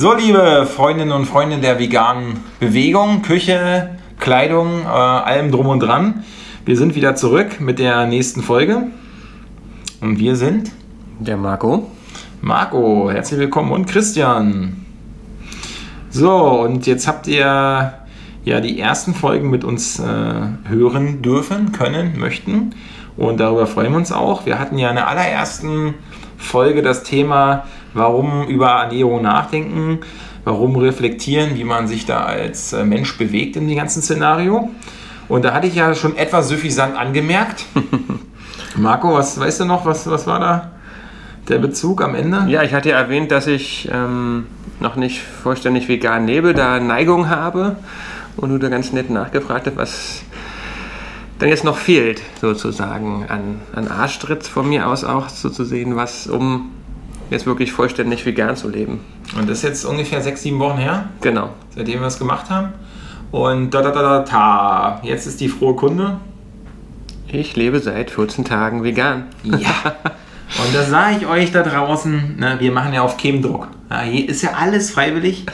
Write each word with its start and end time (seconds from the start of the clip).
So, 0.00 0.14
liebe 0.14 0.66
Freundinnen 0.66 1.12
und 1.12 1.26
Freunde 1.26 1.58
der 1.58 1.78
veganen 1.78 2.38
Bewegung, 2.58 3.20
Küche, 3.20 3.98
Kleidung, 4.18 4.84
äh, 4.84 4.88
allem 4.88 5.50
drum 5.50 5.66
und 5.66 5.80
dran. 5.80 6.24
Wir 6.64 6.78
sind 6.78 6.94
wieder 6.94 7.16
zurück 7.16 7.60
mit 7.60 7.78
der 7.78 8.06
nächsten 8.06 8.42
Folge. 8.42 8.84
Und 10.00 10.18
wir 10.18 10.36
sind 10.36 10.72
der 11.18 11.36
Marco. 11.36 11.90
Marco, 12.40 13.10
herzlich 13.10 13.40
willkommen 13.40 13.72
und 13.72 13.88
Christian. 13.88 14.86
So, 16.08 16.34
und 16.34 16.86
jetzt 16.86 17.06
habt 17.06 17.26
ihr 17.26 17.92
ja 18.42 18.60
die 18.62 18.80
ersten 18.80 19.12
Folgen 19.12 19.50
mit 19.50 19.64
uns 19.64 19.98
äh, 19.98 20.04
hören 20.66 21.20
dürfen, 21.20 21.72
können, 21.72 22.18
möchten. 22.18 22.70
Und 23.18 23.38
darüber 23.38 23.66
freuen 23.66 23.92
wir 23.92 23.98
uns 23.98 24.12
auch. 24.12 24.46
Wir 24.46 24.58
hatten 24.58 24.78
ja 24.78 24.88
in 24.88 24.96
der 24.96 25.08
allerersten 25.08 25.92
Folge 26.38 26.80
das 26.80 27.02
Thema, 27.02 27.64
warum 27.94 28.46
über 28.46 28.68
Ernährung 28.68 29.22
nachdenken, 29.22 30.00
warum 30.44 30.76
reflektieren, 30.76 31.56
wie 31.56 31.64
man 31.64 31.86
sich 31.86 32.06
da 32.06 32.24
als 32.24 32.72
äh, 32.72 32.84
Mensch 32.84 33.16
bewegt 33.18 33.56
in 33.56 33.68
dem 33.68 33.76
ganzen 33.76 34.02
Szenario. 34.02 34.70
Und 35.28 35.44
da 35.44 35.52
hatte 35.52 35.66
ich 35.66 35.76
ja 35.76 35.94
schon 35.94 36.16
etwas 36.16 36.48
suffisant 36.48 36.96
angemerkt. 36.96 37.64
Marco, 38.76 39.14
was 39.14 39.38
weißt 39.38 39.60
du 39.60 39.64
noch, 39.64 39.84
was, 39.84 40.08
was 40.08 40.26
war 40.26 40.40
da 40.40 40.70
der 41.48 41.58
Bezug 41.58 42.02
am 42.02 42.14
Ende? 42.14 42.46
Ja, 42.48 42.62
ich 42.62 42.74
hatte 42.74 42.90
ja 42.90 42.96
erwähnt, 42.96 43.30
dass 43.30 43.46
ich 43.46 43.88
ähm, 43.92 44.46
noch 44.80 44.96
nicht 44.96 45.20
vollständig 45.20 45.88
vegan 45.88 46.26
lebe, 46.26 46.54
da 46.54 46.80
Neigung 46.80 47.28
habe. 47.28 47.76
Und 48.36 48.50
du 48.50 48.58
da 48.58 48.68
ganz 48.68 48.92
nett 48.92 49.10
nachgefragt 49.10 49.66
hast, 49.66 49.76
was 49.76 50.22
dann 51.38 51.48
jetzt 51.48 51.64
noch 51.64 51.76
fehlt, 51.76 52.22
sozusagen, 52.40 53.26
an, 53.28 53.60
an 53.74 53.88
Arschtritt 53.88 54.46
von 54.46 54.68
mir 54.68 54.86
aus 54.86 55.04
auch 55.04 55.28
so 55.28 55.48
zu 55.48 55.64
sehen, 55.64 55.96
was, 55.96 56.26
um 56.26 56.70
jetzt 57.30 57.46
wirklich 57.46 57.72
vollständig 57.72 58.26
vegan 58.26 58.56
zu 58.56 58.68
leben. 58.68 59.00
Und 59.38 59.48
das 59.48 59.58
ist 59.58 59.64
jetzt 59.64 59.84
ungefähr 59.84 60.20
sechs, 60.20 60.42
sieben 60.42 60.58
Wochen 60.58 60.78
her? 60.78 61.08
Genau. 61.20 61.50
Seitdem 61.74 62.00
wir 62.00 62.06
es 62.06 62.18
gemacht 62.18 62.50
haben. 62.50 62.72
Und 63.30 63.70
da, 63.70 63.82
da, 63.82 63.92
da, 63.92 64.02
da, 64.02 64.20
ta. 64.20 65.00
Jetzt 65.02 65.26
ist 65.26 65.40
die 65.40 65.48
frohe 65.48 65.76
Kunde. 65.76 66.18
Ich 67.28 67.54
lebe 67.54 67.78
seit 67.78 68.10
14 68.10 68.44
Tagen 68.44 68.82
vegan. 68.82 69.26
Ja. 69.44 69.58
Und 70.58 70.74
das 70.74 70.90
sage 70.90 71.16
ich 71.20 71.26
euch 71.26 71.52
da 71.52 71.62
draußen, 71.62 72.36
ne, 72.36 72.56
wir 72.58 72.72
machen 72.72 72.92
ja 72.92 73.02
auf 73.02 73.16
Chemdruck. 73.16 73.68
Ja, 73.88 74.00
ist 74.00 74.42
ja 74.42 74.50
alles 74.58 74.90
freiwillig. 74.90 75.46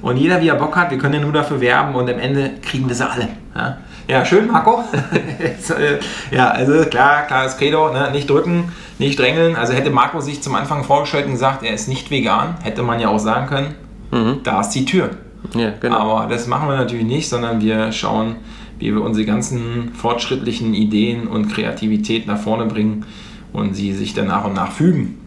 Und 0.00 0.16
jeder, 0.16 0.40
wie 0.42 0.48
er 0.48 0.54
Bock 0.54 0.76
hat, 0.76 0.92
wir 0.92 0.98
können 0.98 1.14
ja 1.14 1.20
nur 1.20 1.32
dafür 1.32 1.60
werben 1.60 1.94
und 1.94 2.08
am 2.08 2.18
Ende 2.20 2.52
kriegen 2.62 2.86
wir 2.86 2.94
sie 2.94 3.08
alle. 3.08 3.30
Ja, 3.56 3.78
ja 4.08 4.24
schön, 4.24 4.50
Marco. 4.50 4.82
Äh, 5.34 5.98
ja, 6.34 6.50
also 6.50 6.84
klar, 6.84 7.26
klares 7.26 7.56
Credo, 7.56 7.90
ne? 7.90 8.10
nicht 8.12 8.28
drücken, 8.28 8.70
nicht 8.98 9.18
drängeln. 9.18 9.56
Also 9.56 9.72
hätte 9.72 9.90
Marco 9.90 10.20
sich 10.20 10.42
zum 10.42 10.54
Anfang 10.54 10.84
vorgestellt 10.84 11.24
und 11.26 11.32
gesagt, 11.32 11.62
er 11.62 11.72
ist 11.72 11.88
nicht 11.88 12.10
vegan, 12.10 12.56
hätte 12.62 12.82
man 12.82 13.00
ja 13.00 13.08
auch 13.08 13.18
sagen 13.18 13.46
können, 13.46 13.74
mhm. 14.10 14.40
da 14.44 14.60
ist 14.60 14.70
die 14.70 14.84
Tür. 14.84 15.10
Ja, 15.54 15.72
genau. 15.80 15.96
Aber 15.96 16.28
das 16.28 16.46
machen 16.46 16.68
wir 16.68 16.76
natürlich 16.76 17.06
nicht, 17.06 17.28
sondern 17.28 17.60
wir 17.60 17.92
schauen, 17.92 18.36
wie 18.78 18.94
wir 18.94 19.02
unsere 19.02 19.26
ganzen 19.26 19.92
fortschrittlichen 19.94 20.74
Ideen 20.74 21.26
und 21.26 21.48
Kreativität 21.48 22.26
nach 22.26 22.38
vorne 22.38 22.66
bringen 22.66 23.06
und 23.52 23.74
sie 23.74 23.92
sich 23.92 24.14
dann 24.14 24.26
nach 24.26 24.44
und 24.44 24.54
nach 24.54 24.72
fügen. 24.72 25.18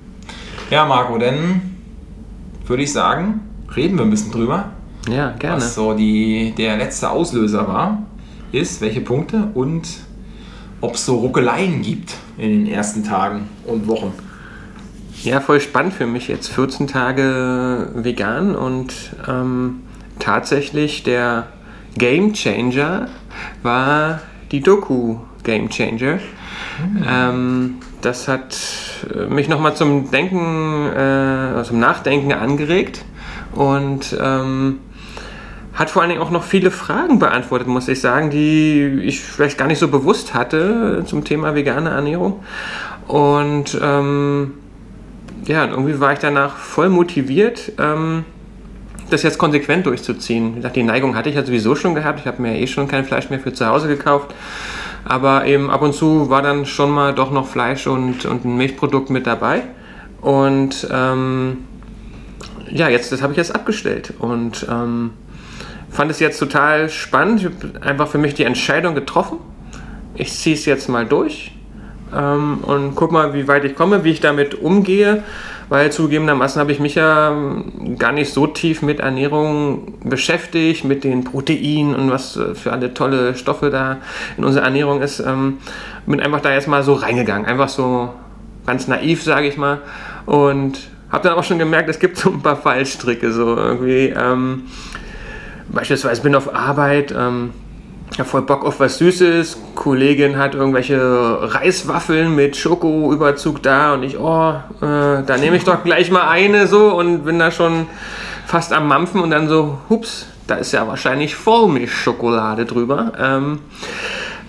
Ja, 0.69 0.85
Marco, 0.85 1.17
dann 1.17 1.61
würde 2.65 2.83
ich 2.83 2.91
sagen, 2.91 3.41
reden 3.75 3.97
wir 3.97 4.05
ein 4.05 4.11
bisschen 4.11 4.31
drüber. 4.31 4.71
Ja, 5.09 5.31
gerne. 5.31 5.57
Was 5.57 5.75
so 5.75 5.93
die, 5.93 6.53
der 6.57 6.77
letzte 6.77 7.09
Auslöser 7.09 7.67
war, 7.67 8.03
ist, 8.51 8.81
welche 8.81 9.01
Punkte 9.01 9.49
und 9.53 9.87
ob 10.81 10.95
es 10.95 11.05
so 11.05 11.17
Ruckeleien 11.17 11.81
gibt 11.81 12.15
in 12.37 12.49
den 12.49 12.67
ersten 12.67 13.03
Tagen 13.03 13.49
und 13.65 13.87
Wochen. 13.87 14.13
Ja, 15.23 15.41
voll 15.41 15.59
spannend 15.59 15.93
für 15.93 16.05
mich 16.05 16.27
jetzt 16.27 16.49
14 16.49 16.87
Tage 16.87 17.89
vegan 17.95 18.55
und 18.55 18.93
ähm, 19.27 19.81
tatsächlich 20.19 21.03
der 21.03 21.47
Game 21.97 22.33
Changer 22.33 23.07
war 23.63 24.21
die 24.51 24.61
Doku 24.61 25.17
Game 25.43 25.69
Changer. 25.69 26.19
Mhm. 26.79 27.03
Ähm, 27.09 27.75
das 28.01 28.27
hat 28.27 28.57
mich 29.29 29.49
nochmal 29.49 29.75
zum 29.75 30.11
Denken, 30.11 30.85
äh, 30.91 31.63
zum 31.63 31.79
Nachdenken 31.79 32.31
angeregt 32.31 33.03
und 33.55 34.15
ähm, 34.21 34.79
hat 35.77 35.91
vor 35.91 36.01
allen 36.01 36.09
Dingen 36.09 36.21
auch 36.21 36.31
noch 36.31 36.43
viele 36.43 36.71
Fragen 36.71 37.19
beantwortet, 37.19 37.67
muss 37.67 37.87
ich 37.87 38.01
sagen, 38.01 38.31
die 38.31 38.99
ich 39.03 39.21
vielleicht 39.21 39.59
gar 39.59 39.67
nicht 39.67 39.77
so 39.77 39.87
bewusst 39.87 40.33
hatte 40.33 41.03
zum 41.05 41.23
Thema 41.23 41.53
vegane 41.53 41.91
Ernährung. 41.91 42.43
Und 43.07 43.79
ähm, 43.81 44.53
ja, 45.45 45.65
irgendwie 45.65 45.99
war 45.99 46.13
ich 46.13 46.19
danach 46.19 46.57
voll 46.57 46.89
motiviert, 46.89 47.73
ähm, 47.79 48.25
das 49.11 49.21
jetzt 49.21 49.37
konsequent 49.37 49.85
durchzuziehen. 49.85 50.53
Wie 50.53 50.55
gesagt, 50.57 50.75
die 50.75 50.83
Neigung 50.83 51.15
hatte 51.15 51.29
ich 51.29 51.35
ja 51.35 51.45
sowieso 51.45 51.75
schon 51.75 51.93
gehabt. 51.93 52.19
Ich 52.19 52.25
habe 52.25 52.41
mir 52.41 52.57
eh 52.57 52.65
schon 52.65 52.87
kein 52.87 53.05
Fleisch 53.05 53.29
mehr 53.29 53.39
für 53.39 53.53
zu 53.53 53.67
Hause 53.67 53.87
gekauft. 53.87 54.33
Aber 55.05 55.45
eben 55.45 55.69
ab 55.69 55.83
und 55.83 55.93
zu 55.93 56.29
war 56.31 56.41
dann 56.41 56.65
schon 56.65 56.89
mal 56.89 57.13
doch 57.13 57.31
noch 57.31 57.47
Fleisch 57.47 57.85
und, 57.85 58.25
und 58.25 58.45
ein 58.45 58.57
Milchprodukt 58.57 59.11
mit 59.11 59.27
dabei. 59.27 59.61
Und 60.21 60.87
ähm, 60.91 61.59
ja, 62.71 62.89
jetzt, 62.89 63.11
das 63.11 63.21
habe 63.21 63.33
ich 63.33 63.37
jetzt 63.37 63.53
abgestellt 63.53 64.13
und 64.19 64.65
ähm, 64.69 65.11
fand 65.89 66.11
es 66.11 66.19
jetzt 66.19 66.39
total 66.39 66.89
spannend. 66.89 67.39
Ich 67.39 67.45
habe 67.45 67.85
einfach 67.85 68.07
für 68.07 68.17
mich 68.17 68.33
die 68.33 68.43
Entscheidung 68.43 68.95
getroffen. 68.95 69.39
Ich 70.15 70.33
ziehe 70.33 70.55
es 70.55 70.65
jetzt 70.65 70.89
mal 70.89 71.05
durch 71.05 71.51
ähm, 72.15 72.59
und 72.63 72.95
guck 72.95 73.11
mal, 73.11 73.33
wie 73.33 73.47
weit 73.47 73.65
ich 73.65 73.75
komme, 73.75 74.03
wie 74.03 74.11
ich 74.11 74.19
damit 74.19 74.55
umgehe, 74.55 75.23
weil 75.69 75.91
zugegebenermaßen 75.91 76.59
habe 76.59 76.71
ich 76.71 76.79
mich 76.79 76.95
ja 76.95 77.31
ähm, 77.31 77.97
gar 77.97 78.11
nicht 78.11 78.33
so 78.33 78.47
tief 78.47 78.81
mit 78.81 78.99
Ernährung 78.99 79.95
beschäftigt, 80.03 80.85
mit 80.85 81.03
den 81.03 81.23
Proteinen 81.23 81.95
und 81.95 82.09
was 82.09 82.39
für 82.53 82.71
alle 82.71 82.93
tolle 82.93 83.35
Stoffe 83.35 83.69
da 83.69 83.97
in 84.37 84.45
unserer 84.45 84.63
Ernährung 84.63 85.01
ist. 85.01 85.19
Ähm, 85.19 85.57
bin 86.05 86.21
einfach 86.21 86.41
da 86.41 86.53
jetzt 86.53 86.67
mal 86.67 86.83
so 86.83 86.93
reingegangen, 86.93 87.45
einfach 87.45 87.67
so 87.67 88.13
ganz 88.65 88.87
naiv, 88.87 89.23
sage 89.23 89.47
ich 89.47 89.57
mal, 89.57 89.81
und 90.25 90.89
habe 91.09 91.27
dann 91.27 91.37
auch 91.37 91.43
schon 91.43 91.59
gemerkt, 91.59 91.89
es 91.89 91.99
gibt 91.99 92.17
so 92.17 92.29
ein 92.29 92.41
paar 92.41 92.57
Fallstricke, 92.57 93.31
so 93.31 93.55
irgendwie. 93.55 94.13
Ähm, 94.17 94.63
beispielsweise 95.69 96.21
bin 96.21 96.35
auf 96.35 96.53
Arbeit, 96.53 97.11
ähm, 97.11 97.51
habe 98.17 98.29
voll 98.29 98.41
Bock 98.41 98.65
auf 98.65 98.79
was 98.79 98.97
Süßes. 98.97 99.57
Kollegin 99.75 100.37
hat 100.37 100.55
irgendwelche 100.55 100.99
Reiswaffeln 101.41 102.35
mit 102.35 102.55
Schokoüberzug 102.55 103.61
da 103.61 103.93
und 103.93 104.03
ich, 104.03 104.17
oh, 104.17 104.53
äh, 104.81 105.23
da 105.23 105.37
nehme 105.39 105.57
ich 105.57 105.63
doch 105.63 105.83
gleich 105.83 106.09
mal 106.09 106.27
eine 106.27 106.67
so 106.67 106.95
und 106.95 107.25
bin 107.25 107.37
da 107.37 107.51
schon 107.51 107.87
fast 108.45 108.73
am 108.73 108.87
Mampfen 108.87 109.21
und 109.21 109.29
dann 109.29 109.47
so, 109.47 109.77
hups, 109.89 110.27
da 110.47 110.55
ist 110.55 110.71
ja 110.71 110.87
wahrscheinlich 110.87 111.35
Vollmilchschokolade 111.35 112.65
drüber. 112.65 113.11
Ähm, 113.19 113.59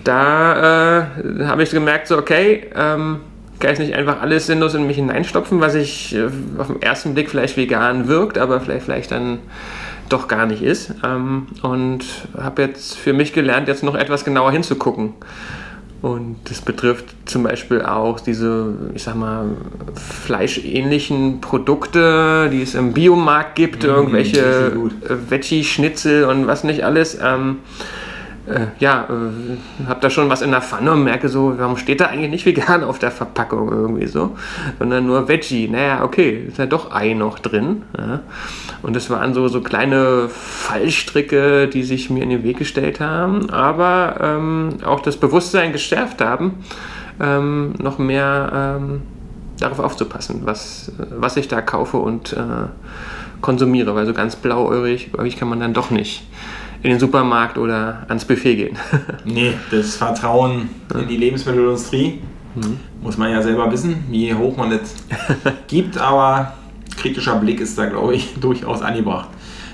da 0.03 1.01
äh, 1.01 1.45
habe 1.45 1.63
ich 1.63 1.69
gemerkt, 1.69 2.07
so, 2.07 2.17
okay, 2.17 2.69
ähm, 2.73 3.19
kann 3.59 3.73
ich 3.73 3.79
nicht 3.79 3.93
einfach 3.93 4.21
alles 4.21 4.47
sinnlos 4.47 4.73
in 4.73 4.87
mich 4.87 4.95
hineinstopfen, 4.95 5.59
was 5.59 5.75
ich 5.75 6.15
äh, 6.15 6.29
auf 6.57 6.67
den 6.67 6.81
ersten 6.81 7.13
Blick 7.13 7.29
vielleicht 7.29 7.57
vegan 7.57 8.07
wirkt, 8.07 8.37
aber 8.37 8.61
vielleicht, 8.61 8.85
vielleicht 8.85 9.11
dann 9.11 9.39
doch 10.09 10.27
gar 10.27 10.45
nicht 10.45 10.61
ist. 10.61 10.93
Ähm, 11.03 11.47
und 11.61 12.05
habe 12.37 12.63
jetzt 12.63 12.97
für 12.97 13.13
mich 13.13 13.33
gelernt, 13.33 13.67
jetzt 13.67 13.83
noch 13.83 13.95
etwas 13.95 14.25
genauer 14.25 14.51
hinzugucken. 14.51 15.13
Und 16.01 16.37
das 16.45 16.61
betrifft 16.61 17.13
zum 17.25 17.43
Beispiel 17.43 17.81
auch 17.81 18.21
diese, 18.21 18.73
ich 18.93 19.03
sag 19.03 19.15
mal, 19.15 19.47
fleischähnlichen 19.95 21.41
Produkte, 21.41 22.49
die 22.49 22.61
es 22.61 22.73
im 22.73 22.93
Biomarkt 22.93 23.55
gibt, 23.55 23.83
mmh, 23.83 23.89
irgendwelche 23.89 24.71
Veggie-Schnitzel 25.29 26.23
und 26.23 26.47
was 26.47 26.63
nicht 26.63 26.85
alles. 26.85 27.17
Ähm, 27.21 27.57
äh, 28.49 28.67
ja, 28.79 29.07
äh, 29.09 29.87
habe 29.87 29.99
da 30.01 30.09
schon 30.09 30.29
was 30.29 30.41
in 30.41 30.51
der 30.51 30.61
Pfanne 30.61 30.91
und 30.91 31.03
merke 31.03 31.29
so, 31.29 31.53
warum 31.57 31.77
steht 31.77 32.01
da 32.01 32.07
eigentlich 32.07 32.31
nicht 32.31 32.45
vegan 32.45 32.83
auf 32.83 32.99
der 32.99 33.11
Verpackung 33.11 33.71
irgendwie 33.71 34.07
so, 34.07 34.35
sondern 34.79 35.05
nur 35.05 35.27
Veggie. 35.27 35.67
Naja, 35.67 36.03
okay, 36.03 36.45
ist 36.47 36.57
ja 36.57 36.65
doch 36.65 36.91
Ei 36.91 37.13
noch 37.13 37.39
drin. 37.39 37.83
Ja. 37.97 38.21
Und 38.81 38.95
das 38.95 39.09
waren 39.09 39.33
so, 39.33 39.47
so 39.47 39.61
kleine 39.61 40.29
Fallstricke, 40.29 41.67
die 41.67 41.83
sich 41.83 42.09
mir 42.09 42.23
in 42.23 42.29
den 42.29 42.43
Weg 42.43 42.57
gestellt 42.57 42.99
haben, 42.99 43.49
aber 43.49 44.15
ähm, 44.21 44.77
auch 44.83 45.01
das 45.01 45.17
Bewusstsein 45.17 45.71
gestärkt 45.71 46.21
haben, 46.21 46.63
ähm, 47.19 47.73
noch 47.79 47.97
mehr 47.97 48.77
ähm, 48.79 49.01
darauf 49.59 49.79
aufzupassen, 49.79 50.41
was, 50.45 50.91
was 50.97 51.37
ich 51.37 51.47
da 51.47 51.61
kaufe 51.61 51.97
und 51.97 52.33
äh, 52.33 52.67
konsumiere, 53.41 53.95
weil 53.95 54.05
so 54.05 54.13
ganz 54.13 54.35
blauäugig 54.35 55.11
kann 55.37 55.49
man 55.49 55.59
dann 55.59 55.73
doch 55.73 55.91
nicht 55.91 56.23
in 56.81 56.91
den 56.91 56.99
Supermarkt 56.99 57.57
oder 57.57 58.05
ans 58.07 58.25
Buffet 58.25 58.55
gehen. 58.55 58.77
nee, 59.25 59.53
das 59.71 59.95
Vertrauen 59.95 60.69
in 60.93 61.07
die 61.07 61.17
Lebensmittelindustrie 61.17 62.21
mhm. 62.55 62.79
muss 63.01 63.17
man 63.17 63.31
ja 63.31 63.41
selber 63.41 63.71
wissen, 63.71 64.05
wie 64.09 64.33
hoch 64.33 64.55
man 64.55 64.71
das 64.71 64.95
gibt, 65.67 65.97
aber 65.97 66.53
kritischer 66.97 67.35
Blick 67.35 67.59
ist 67.59 67.77
da, 67.77 67.85
glaube 67.85 68.15
ich, 68.15 68.35
durchaus 68.41 68.81
angebracht. 68.81 69.29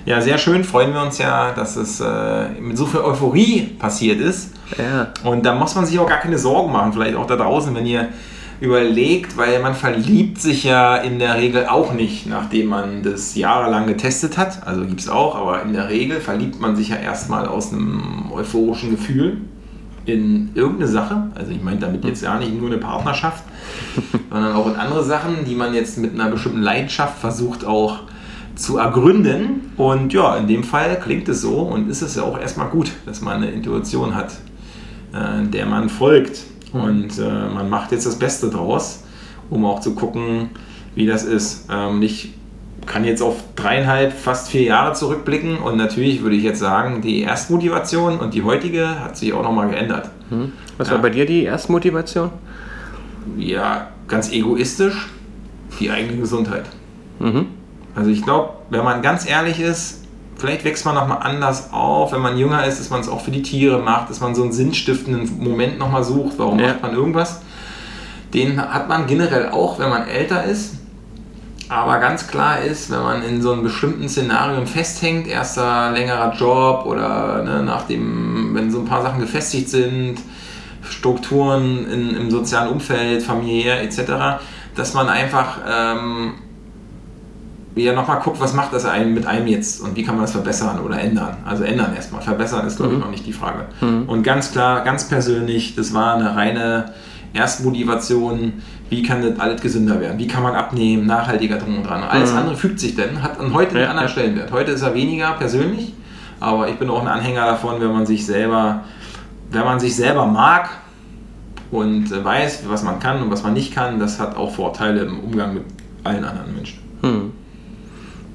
Ja, 0.06 0.22
sehr 0.22 0.38
schön. 0.38 0.64
Freuen 0.64 0.94
wir 0.94 1.02
uns 1.02 1.18
ja, 1.18 1.52
dass 1.52 1.76
es 1.76 2.00
äh, 2.00 2.50
mit 2.62 2.78
so 2.78 2.86
viel 2.86 3.00
Euphorie 3.00 3.62
passiert 3.80 4.20
ist. 4.20 4.54
Ja. 4.78 5.08
Und 5.24 5.44
da 5.44 5.56
muss 5.56 5.74
man 5.74 5.86
sich 5.88 5.98
auch 5.98 6.08
gar 6.08 6.20
keine 6.20 6.38
Sorgen 6.38 6.72
machen. 6.72 6.94
Vielleicht 6.94 7.16
auch 7.16 7.26
da 7.26 7.36
draußen, 7.36 7.74
wenn 7.74 7.88
ihr 7.88 8.10
überlegt, 8.62 9.38
weil 9.38 9.62
man 9.62 9.76
verliebt 9.76 10.40
sich 10.40 10.64
ja 10.64 10.96
in 10.96 11.20
der 11.20 11.38
Regel 11.38 11.68
auch 11.68 11.94
nicht, 11.94 12.26
nachdem 12.28 12.68
man 12.68 13.04
das 13.04 13.36
jahrelang 13.36 13.88
getestet 13.88 14.38
hat. 14.38 14.66
Also 14.66 14.86
gibt 14.86 15.02
es 15.02 15.10
auch, 15.10 15.36
aber 15.36 15.62
in 15.64 15.74
der 15.74 15.90
Regel 15.90 16.22
verliebt 16.22 16.60
man 16.60 16.76
sich 16.76 16.90
ja 16.90 16.96
erstmal 16.96 17.48
aus 17.48 17.74
einem 17.74 18.32
euphorischen 18.32 18.92
Gefühl 18.92 19.42
in 20.06 20.52
irgendeine 20.54 20.88
Sache. 20.88 21.32
Also 21.36 21.52
ich 21.52 21.62
meine 21.62 21.80
damit 21.80 22.06
jetzt 22.06 22.22
ja 22.22 22.38
nicht 22.38 22.58
nur 22.58 22.70
eine 22.70 22.78
Partnerschaft, 22.78 23.44
sondern 24.30 24.54
auch 24.54 24.68
in 24.68 24.76
andere 24.76 25.04
Sachen, 25.04 25.46
die 25.46 25.56
man 25.56 25.74
jetzt 25.74 25.98
mit 25.98 26.14
einer 26.14 26.30
bestimmten 26.30 26.62
Leidenschaft 26.62 27.20
versucht 27.20 27.66
auch 27.66 28.02
zu 28.56 28.78
ergründen. 28.78 29.72
Und 29.76 30.14
ja, 30.14 30.38
in 30.38 30.48
dem 30.48 30.64
Fall 30.64 31.00
klingt 31.00 31.28
es 31.28 31.42
so 31.42 31.60
und 31.60 31.90
ist 31.90 32.02
es 32.02 32.16
ja 32.16 32.24
auch 32.24 32.40
erstmal 32.40 32.70
gut, 32.70 32.92
dass 33.06 33.22
man 33.22 33.38
eine 33.38 33.52
Intuition 33.52 34.16
hat, 34.16 34.34
äh, 35.14 35.46
der 35.46 35.66
man 35.66 35.90
folgt. 35.90 36.40
Und 36.82 37.18
äh, 37.20 37.54
man 37.54 37.70
macht 37.70 37.92
jetzt 37.92 38.06
das 38.06 38.18
Beste 38.18 38.50
draus, 38.50 39.04
um 39.50 39.66
auch 39.66 39.80
zu 39.80 39.96
gucken, 39.96 40.50
wie 40.96 41.06
das 41.06 41.24
ist. 41.24 41.68
Ähm, 41.72 42.02
ich 42.02 42.34
kann 42.86 43.04
jetzt 43.04 43.22
auf 43.22 43.36
dreieinhalb, 43.56 44.14
fast 44.14 44.50
vier 44.50 44.64
Jahre 44.64 44.94
zurückblicken 44.94 45.58
und 45.58 45.78
natürlich 45.78 46.22
würde 46.22 46.36
ich 46.36 46.44
jetzt 46.44 46.60
sagen, 46.60 47.02
die 47.02 47.22
Erstmotivation 47.22 48.20
und 48.20 48.34
die 48.34 48.44
heutige 48.44 49.00
hat 49.00 49.18
sich 49.18 49.34
auch 49.34 49.44
nochmal 49.44 49.70
geändert. 49.70 50.10
Hm. 50.30 50.52
Was 50.78 50.90
ja. 50.90 50.96
war 50.96 51.02
bei 51.02 51.10
dir 51.10 51.26
die 51.26 51.44
Erstmotivation? 51.44 52.30
Ja, 53.38 53.88
ganz 54.08 54.32
egoistisch, 54.32 55.10
die 55.80 55.90
eigene 55.90 56.18
Gesundheit. 56.18 56.66
Mhm. 57.20 57.48
Also 57.96 58.12
ich 58.12 58.24
glaube, 58.24 58.54
wenn 58.70 58.84
man 58.84 59.02
ganz 59.02 59.28
ehrlich 59.28 59.60
ist, 59.60 60.05
vielleicht 60.38 60.64
wächst 60.66 60.86
man 60.86 60.96
nochmal 60.96 61.20
anders 61.22 61.72
auf, 61.72 62.12
wenn 62.12 62.22
man 62.22 62.38
jünger 62.38 62.66
ist, 62.66 62.80
dass 62.80 62.90
man 62.90 63.02
es 63.02 63.10
auch 63.10 63.22
für 63.22 63.32
die 63.32 63.42
Tiere 63.42 63.80
macht, 63.80 64.10
dass 64.10 64.20
man 64.20 64.36
so 64.36 64.44
einen 64.44 64.52
sinnstiftenden 64.52 65.44
Moment 65.44 65.80
nochmal 65.80 66.04
sucht, 66.04 66.34
warum 66.38 66.60
ja. 66.60 66.70
macht 66.70 66.82
man 66.82 66.94
irgendwas. 66.94 67.42
Den 68.34 68.60
hat 68.60 68.90
man 68.90 69.08
generell 69.08 69.50
auch, 69.50 69.80
wenn 69.80 69.90
man 69.90 70.08
älter 70.08 70.44
ist. 70.44 70.76
Aber 71.68 71.98
ganz 71.98 72.28
klar 72.28 72.62
ist, 72.62 72.92
wenn 72.92 73.02
man 73.02 73.24
in 73.24 73.42
so 73.42 73.52
einem 73.52 73.64
bestimmten 73.64 74.08
Szenario 74.08 74.66
festhängt, 74.66 75.28
erster 75.28 75.92
längerer 75.92 76.34
Job 76.36 76.86
oder 76.86 77.42
ne, 77.44 77.64
nachdem, 77.64 78.54
wenn 78.54 78.70
so 78.70 78.80
ein 78.80 78.86
paar 78.86 79.02
Sachen 79.02 79.20
gefestigt 79.20 79.70
sind, 79.70 80.18
Strukturen 80.84 81.90
in, 81.90 82.16
im 82.16 82.30
sozialen 82.30 82.70
Umfeld, 82.70 83.24
familiär 83.24 83.82
etc., 83.82 84.44
dass 84.76 84.94
man 84.94 85.10
einfach 85.10 85.58
ähm, 85.68 86.36
ja 87.84 87.94
nochmal 87.94 88.20
guckt, 88.22 88.40
was 88.40 88.54
macht 88.54 88.74
das 88.74 88.86
einem 88.86 89.14
mit 89.14 89.26
einem 89.26 89.48
jetzt 89.48 89.82
und 89.82 89.96
wie 89.96 90.04
kann 90.04 90.16
man 90.16 90.24
das 90.24 90.32
verbessern 90.32 90.80
oder 90.80 91.00
ändern. 91.00 91.38
Also 91.46 91.64
ändern 91.64 91.94
erstmal. 91.94 92.22
Verbessern 92.22 92.66
ist, 92.66 92.78
glaube 92.78 92.94
ich, 92.94 92.98
mhm. 92.98 93.04
noch 93.04 93.12
nicht 93.12 93.26
die 93.26 93.34
Frage. 93.34 93.66
Mhm. 93.82 94.04
Und 94.08 94.24
ganz 94.24 94.52
klar, 94.52 94.84
ganz 94.84 95.10
persönlich, 95.10 95.76
das 95.76 95.94
war 95.94 96.16
eine 96.16 96.36
reine 96.36 96.94
Erstmotivation, 97.34 98.54
wie 98.90 99.04
kann 99.04 99.22
das 99.22 99.40
alles 99.40 99.62
gesünder 99.62 100.00
werden, 100.00 100.18
wie 100.18 100.28
kann 100.28 100.42
man 100.42 100.56
abnehmen, 100.56 101.06
nachhaltiger 101.06 101.58
drum 101.58 101.78
und 101.78 101.84
dran. 101.84 102.02
Alles 102.04 102.32
mhm. 102.32 102.38
andere 102.38 102.56
fügt 102.56 102.80
sich 102.80 102.96
denn, 102.96 103.22
hat 103.22 103.38
heute 103.54 103.76
ja, 103.76 103.82
einen 103.82 103.90
anderen 103.90 104.08
ja. 104.08 104.08
Stellenwert. 104.08 104.52
Heute 104.52 104.72
ist 104.72 104.82
er 104.82 104.94
weniger 104.94 105.34
persönlich, 105.34 105.94
aber 106.40 106.70
ich 106.70 106.78
bin 106.78 106.90
auch 106.90 107.02
ein 107.02 107.08
Anhänger 107.08 107.46
davon, 107.46 107.82
wenn 107.82 107.92
man 107.92 108.06
sich 108.06 108.26
selber, 108.26 108.86
wenn 109.52 109.66
man 109.66 109.80
sich 109.80 109.96
selber 109.96 110.26
mag 110.26 110.70
und 111.72 112.10
weiß, 112.24 112.64
was 112.70 112.84
man 112.84 113.00
kann 113.00 113.22
und 113.22 113.32
was 113.32 113.44
man 113.44 113.54
nicht 113.54 113.74
kann, 113.74 114.00
das 114.00 114.20
hat 114.20 114.38
auch 114.38 114.54
Vorteile 114.54 115.02
im 115.02 115.20
Umgang 115.20 115.56
mit 115.56 115.64
allen 116.06 116.24
anderen 116.24 116.56
Menschen. 116.56 116.80
Mhm. 117.02 117.32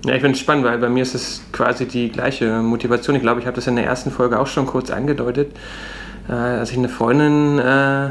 Ja, 0.05 0.15
ich 0.15 0.23
finde 0.23 0.35
es 0.35 0.41
spannend, 0.41 0.65
weil 0.65 0.79
bei 0.79 0.89
mir 0.89 1.03
ist 1.03 1.15
es 1.15 1.43
quasi 1.53 1.85
die 1.85 2.11
gleiche 2.11 2.63
Motivation. 2.63 3.17
Ich 3.17 3.23
glaube, 3.23 3.41
ich 3.41 3.47
habe 3.47 3.57
das 3.57 3.67
in 3.67 3.77
der 3.77 3.85
ersten 3.85 4.11
Folge 4.11 4.39
auch 4.39 4.47
schon 4.47 4.67
kurz 4.67 4.91
angedeutet, 4.91 5.55
äh, 6.29 6.33
als 6.33 6.71
ich 6.71 6.79
eine 6.79 6.89
Freundin 6.89 7.59
äh, 7.59 8.11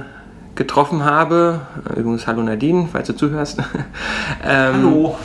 getroffen 0.53 1.03
habe. 1.03 1.61
Übrigens, 1.89 2.27
hallo 2.27 2.43
Nadine, 2.43 2.87
falls 2.91 3.07
du 3.07 3.15
zuhörst. 3.15 3.59
ähm, 4.47 4.73
hallo. 4.75 5.17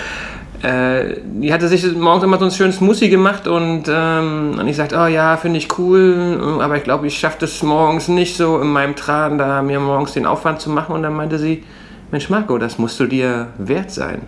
äh, 0.62 1.20
die 1.24 1.52
hatte 1.52 1.68
sich 1.68 1.94
morgens 1.94 2.24
immer 2.24 2.38
so 2.38 2.46
ein 2.46 2.52
schönes 2.52 2.76
Smoothie 2.76 3.10
gemacht 3.10 3.46
und, 3.46 3.84
ähm, 3.88 4.56
und 4.58 4.66
ich 4.66 4.76
sagte, 4.76 4.96
oh 4.98 5.08
ja, 5.08 5.36
finde 5.36 5.58
ich 5.58 5.78
cool, 5.78 6.58
aber 6.62 6.78
ich 6.78 6.84
glaube, 6.84 7.06
ich 7.06 7.18
schaffe 7.18 7.36
das 7.40 7.62
morgens 7.62 8.08
nicht 8.08 8.34
so 8.38 8.58
in 8.60 8.68
meinem 8.68 8.96
Tran, 8.96 9.36
da 9.36 9.60
mir 9.60 9.78
morgens 9.78 10.12
den 10.12 10.24
Aufwand 10.24 10.62
zu 10.62 10.70
machen. 10.70 10.94
Und 10.94 11.02
dann 11.02 11.14
meinte 11.14 11.38
sie, 11.38 11.64
Mensch 12.10 12.30
Marco, 12.30 12.56
das 12.56 12.78
musst 12.78 12.98
du 12.98 13.04
dir 13.04 13.48
wert 13.58 13.90
sein. 13.90 14.22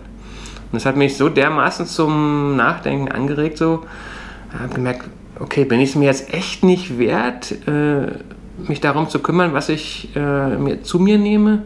Und 0.71 0.77
das 0.77 0.85
hat 0.85 0.95
mich 0.95 1.17
so 1.17 1.29
dermaßen 1.29 1.85
zum 1.85 2.55
Nachdenken 2.55 3.11
angeregt, 3.11 3.57
so, 3.57 3.83
habe 4.57 4.73
gemerkt, 4.73 5.07
okay, 5.39 5.65
bin 5.65 5.79
ich 5.79 5.89
es 5.89 5.95
mir 5.95 6.05
jetzt 6.05 6.33
echt 6.33 6.63
nicht 6.63 6.97
wert, 6.97 7.51
äh, 7.67 8.07
mich 8.67 8.79
darum 8.79 9.09
zu 9.09 9.19
kümmern, 9.19 9.53
was 9.53 9.69
ich 9.69 10.09
äh, 10.15 10.57
mir 10.57 10.83
zu 10.83 10.99
mir 10.99 11.17
nehme? 11.17 11.63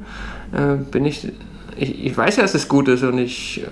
Äh, 0.53 0.75
bin 0.89 1.05
ich, 1.05 1.27
ich, 1.75 2.05
ich 2.05 2.17
weiß 2.17 2.37
ja, 2.37 2.43
dass 2.43 2.53
es 2.53 2.67
gut 2.67 2.87
ist 2.87 3.03
und 3.03 3.17
ich 3.17 3.63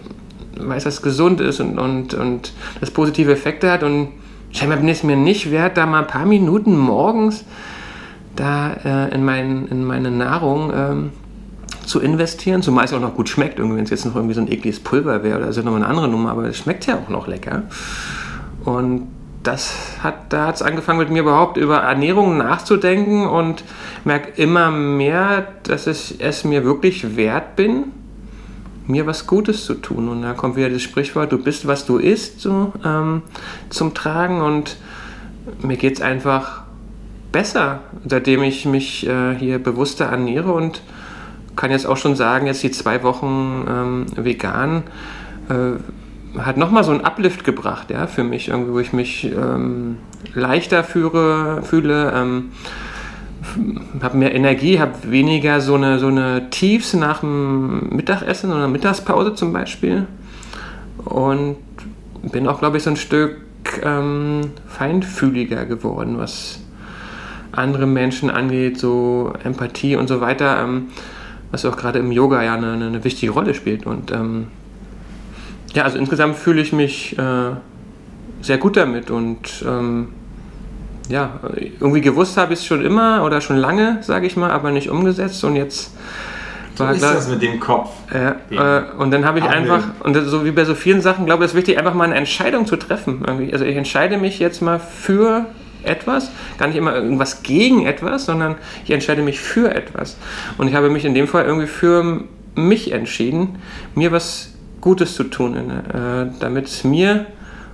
weiß, 0.57 0.83
dass 0.83 0.95
es 0.95 1.01
gesund 1.01 1.41
ist 1.41 1.59
und, 1.59 1.80
und, 1.80 2.13
und 2.13 2.53
das 2.80 2.91
positive 2.91 3.31
Effekte 3.31 3.71
hat 3.71 3.83
und 3.83 4.09
scheinbar 4.51 4.77
bin 4.77 4.88
ich 4.88 4.97
es 4.97 5.03
mir 5.03 5.15
nicht 5.15 5.51
wert, 5.51 5.77
da 5.77 5.85
mal 5.85 6.01
ein 6.01 6.07
paar 6.07 6.25
Minuten 6.25 6.77
morgens 6.77 7.45
da 8.35 8.74
äh, 8.74 9.13
in, 9.13 9.24
mein, 9.24 9.68
in 9.68 9.83
meine 9.83 10.12
Nahrung 10.12 10.71
ähm, 10.75 11.09
zu 11.85 12.00
investieren, 12.00 12.62
zumal 12.62 12.85
es 12.85 12.94
auch 12.94 13.00
noch 13.00 13.15
gut 13.15 13.30
schmeckt. 13.30 13.59
Irgendwie, 13.59 13.77
wenn 13.77 13.83
es 13.83 13.89
jetzt 13.89 14.06
noch 14.06 14.15
irgendwie 14.15 14.35
so 14.35 14.41
ein 14.41 14.51
ekliges 14.51 14.80
Pulver 14.80 15.24
wäre 15.24 15.38
oder 15.38 15.53
so 15.53 15.62
nochmal 15.62 15.81
eine 15.81 15.88
andere 15.88 16.07
Nummer, 16.07 16.31
aber 16.31 16.45
es 16.45 16.57
schmeckt 16.57 16.85
ja 16.85 16.97
auch 16.97 17.09
noch 17.09 17.27
lecker. 17.27 17.63
Und 18.63 19.07
das 19.44 19.74
hat, 20.01 20.31
da 20.31 20.47
hat 20.47 20.56
es 20.56 20.62
angefangen 20.62 21.00
mit 21.00 21.09
mir 21.09 21.19
überhaupt 21.19 21.57
über 21.57 21.80
Ernährung 21.80 22.38
nachzudenken 22.38 23.27
und 23.27 23.63
merke 24.06 24.41
immer 24.41 24.71
mehr, 24.71 25.47
dass 25.63 25.88
ich 25.88 26.15
es 26.19 26.45
mir 26.45 26.63
wirklich 26.63 27.18
wert 27.18 27.56
bin, 27.56 27.91
mir 28.88 29.06
was 29.06 29.27
Gutes 29.27 29.65
zu 29.65 29.75
tun. 29.75 30.07
Und 30.09 30.21
da 30.21 30.33
kommt 30.33 30.56
wieder 30.56 30.69
das 30.69 30.81
Sprichwort, 30.81 31.31
du 31.31 31.38
bist, 31.38 31.68
was 31.68 31.85
du 31.85 31.97
isst, 31.97 32.39
so, 32.39 32.74
ähm, 32.85 33.21
zum 33.69 33.94
Tragen. 33.94 34.41
Und 34.41 34.77
mir 35.62 35.77
geht 35.77 35.95
es 35.95 36.01
einfach 36.01 36.63
besser, 37.31 37.81
seitdem 38.06 38.44
ich 38.44 38.65
mich 38.65 39.07
äh, 39.07 39.35
hier 39.35 39.59
bewusster 39.59 40.06
ernähre 40.06 40.53
und 40.53 40.81
kann 41.56 41.72
jetzt 41.72 41.86
auch 41.86 41.98
schon 41.98 42.16
sagen, 42.16 42.48
jetzt 42.48 42.64
die 42.64 42.72
zwei 42.72 43.04
Wochen 43.04 43.66
ähm, 43.68 44.06
vegan 44.16 44.84
äh, 45.50 46.40
hat 46.40 46.58
nochmal 46.58 46.84
so 46.84 46.92
einen 46.92 47.02
Uplift 47.02 47.44
gebracht, 47.44 47.92
ja, 47.92 48.08
für 48.08 48.24
mich, 48.24 48.50
irgendwie, 48.50 48.74
wo 48.74 48.80
ich 48.80 48.94
mich 48.94 49.26
ähm, 49.26 49.98
leichter 50.34 50.84
führe, 50.84 51.62
fühle, 51.64 52.12
ähm, 52.16 52.52
habe 54.02 54.18
mehr 54.18 54.34
Energie, 54.34 54.80
habe 54.80 54.94
weniger 55.04 55.62
so 55.62 55.76
eine, 55.76 56.00
so 56.00 56.08
eine 56.08 56.50
Tiefs 56.50 56.94
nach 56.94 57.20
dem 57.20 57.90
Mittagessen 57.90 58.52
oder 58.52 58.68
Mittagspause 58.68 59.36
zum 59.36 59.54
Beispiel 59.54 60.07
und 61.06 61.57
bin 62.31 62.48
auch, 62.48 62.60
glaube 62.60 62.78
ich, 62.78 62.83
so 62.83 62.90
ein 62.90 62.95
Stück 62.95 63.36
ähm, 63.83 64.52
feinfühliger 64.68 65.66
geworden, 65.66 66.18
was 66.18 66.62
andere 67.52 67.86
Menschen 67.86 68.30
angeht, 68.30 68.80
so 68.80 69.33
Empathie 69.44 69.95
und 69.95 70.07
so 70.07 70.22
weiter. 70.22 70.64
Ähm, 70.64 70.88
was 71.54 71.64
auch 71.66 71.78
gerade 71.78 72.00
im 72.00 72.12
Yoga 72.12 72.42
ja 72.42 72.56
eine, 72.56 72.74
eine 72.74 73.04
wichtige 73.04 73.31
Rolle 73.31 73.54
spielt. 73.54 73.86
Und 73.86 74.12
ähm, 74.12 74.48
ja, 75.76 75.83
also 75.83 76.00
insgesamt 76.00 76.36
fühle 76.36 76.60
ich 76.60 76.74
mich 76.74 77.16
äh, 77.18 77.52
sehr 78.42 78.57
gut 78.57 78.76
damit 78.76 79.12
und 79.12 79.64
ähm, 79.66 80.10
ja, 81.10 81.40
irgendwie 81.80 82.02
gewusst 82.02 82.38
habe 82.38 82.54
ich 82.54 82.60
es 82.60 82.66
schon 82.66 82.83
immer 82.83 83.24
oder 83.24 83.40
schon 83.40 83.57
lange, 83.57 84.00
sage 84.02 84.26
ich 84.26 84.36
mal, 84.36 84.50
aber 84.50 84.72
nicht 84.72 84.90
umgesetzt 84.90 85.44
und 85.44 85.56
jetzt 85.56 85.92
so 86.76 86.86
ist 86.86 87.04
das 87.04 87.30
mit 87.30 87.44
dem 87.44 87.60
Kopf. 87.60 87.92
Äh, 88.12 88.56
äh, 88.56 88.83
und 88.98 89.12
dann 89.12 89.24
habe 89.24 89.38
ich 89.38 89.45
einfach, 89.45 89.83
und 90.00 90.16
so 90.26 90.44
wie 90.44 90.50
bei 90.50 90.66
so 90.66 90.74
vielen 90.74 91.02
Sachen, 91.02 91.28
glaube 91.28 91.44
ich, 91.44 91.50
es 91.50 91.52
ist 91.52 91.57
wichtig, 91.57 91.78
einfach 91.78 91.94
mal 91.94 92.06
eine 92.06 92.16
Entscheidung 92.16 92.66
zu 92.66 92.78
treffen. 92.78 93.24
Irgendwie. 93.28 93.54
Also 93.54 93.64
ich 93.64 93.76
entscheide 93.76 94.18
mich 94.18 94.40
jetzt 94.40 94.60
mal 94.60 94.80
für 94.80 95.45
etwas, 95.85 96.30
gar 96.57 96.68
nicht 96.68 96.78
immer 96.78 96.95
irgendwas 96.95 97.44
gegen 97.44 97.85
etwas, 97.85 98.25
sondern 98.25 98.56
ich 98.83 98.92
entscheide 98.92 99.21
mich 99.21 99.40
für 99.40 99.73
etwas. 99.73 100.18
Und 100.57 100.68
ich 100.68 100.75
habe 100.75 100.90
mich 100.90 101.06
in 101.06 101.13
dem 101.13 101.28
Fall 101.28 101.45
irgendwie 101.45 101.68
für 101.68 102.23
mich 102.56 102.92
entschieden, 102.92 103.59
mir 103.95 104.11
was 104.11 104.52
Gutes 104.81 105.16
zu 105.16 105.23
tun, 105.23 105.56
äh, 105.56 106.28
damit 106.40 106.68
es 106.68 106.83
mir 106.83 107.25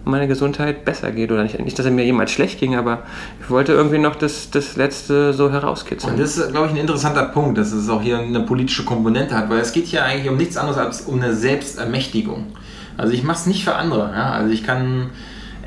und 0.06 0.12
meine 0.12 0.28
Gesundheit 0.28 0.86
besser 0.86 1.12
geht. 1.12 1.32
Oder 1.32 1.44
nicht, 1.44 1.60
nicht, 1.60 1.78
dass 1.78 1.86
es 1.86 1.92
mir 1.92 2.06
jemals 2.06 2.32
schlecht 2.32 2.60
ging, 2.60 2.76
aber 2.76 3.04
ich 3.42 3.50
wollte 3.50 3.74
irgendwie 3.74 3.98
noch 3.98 4.16
das, 4.16 4.50
das 4.52 4.76
Letzte 4.76 5.34
so 5.34 5.52
herauskitzeln. 5.52 6.14
Und 6.14 6.20
das 6.20 6.38
ist, 6.38 6.52
glaube 6.52 6.68
ich, 6.68 6.74
ein 6.74 6.78
interessanter 6.78 7.24
Punkt, 7.24 7.58
dass 7.58 7.72
es 7.72 7.90
auch 7.90 8.02
hier 8.02 8.20
eine 8.20 8.42
politische 8.42 8.86
Komponente 8.86 9.36
hat, 9.36 9.50
weil 9.50 9.60
es 9.60 9.72
geht 9.72 9.86
hier 9.86 10.04
eigentlich 10.04 10.30
um 10.30 10.38
nichts 10.38 10.58
anderes 10.58 10.78
als 10.78 11.02
um 11.02 11.22
eine 11.22 11.34
Selbstermächtigung. 11.34 12.48
Also 12.98 13.14
ich 13.14 13.24
mache 13.24 13.38
es 13.38 13.46
nicht 13.46 13.64
für 13.64 13.76
andere. 13.76 14.12
Ja? 14.14 14.32
Also 14.32 14.52
ich 14.52 14.64
kann 14.64 15.12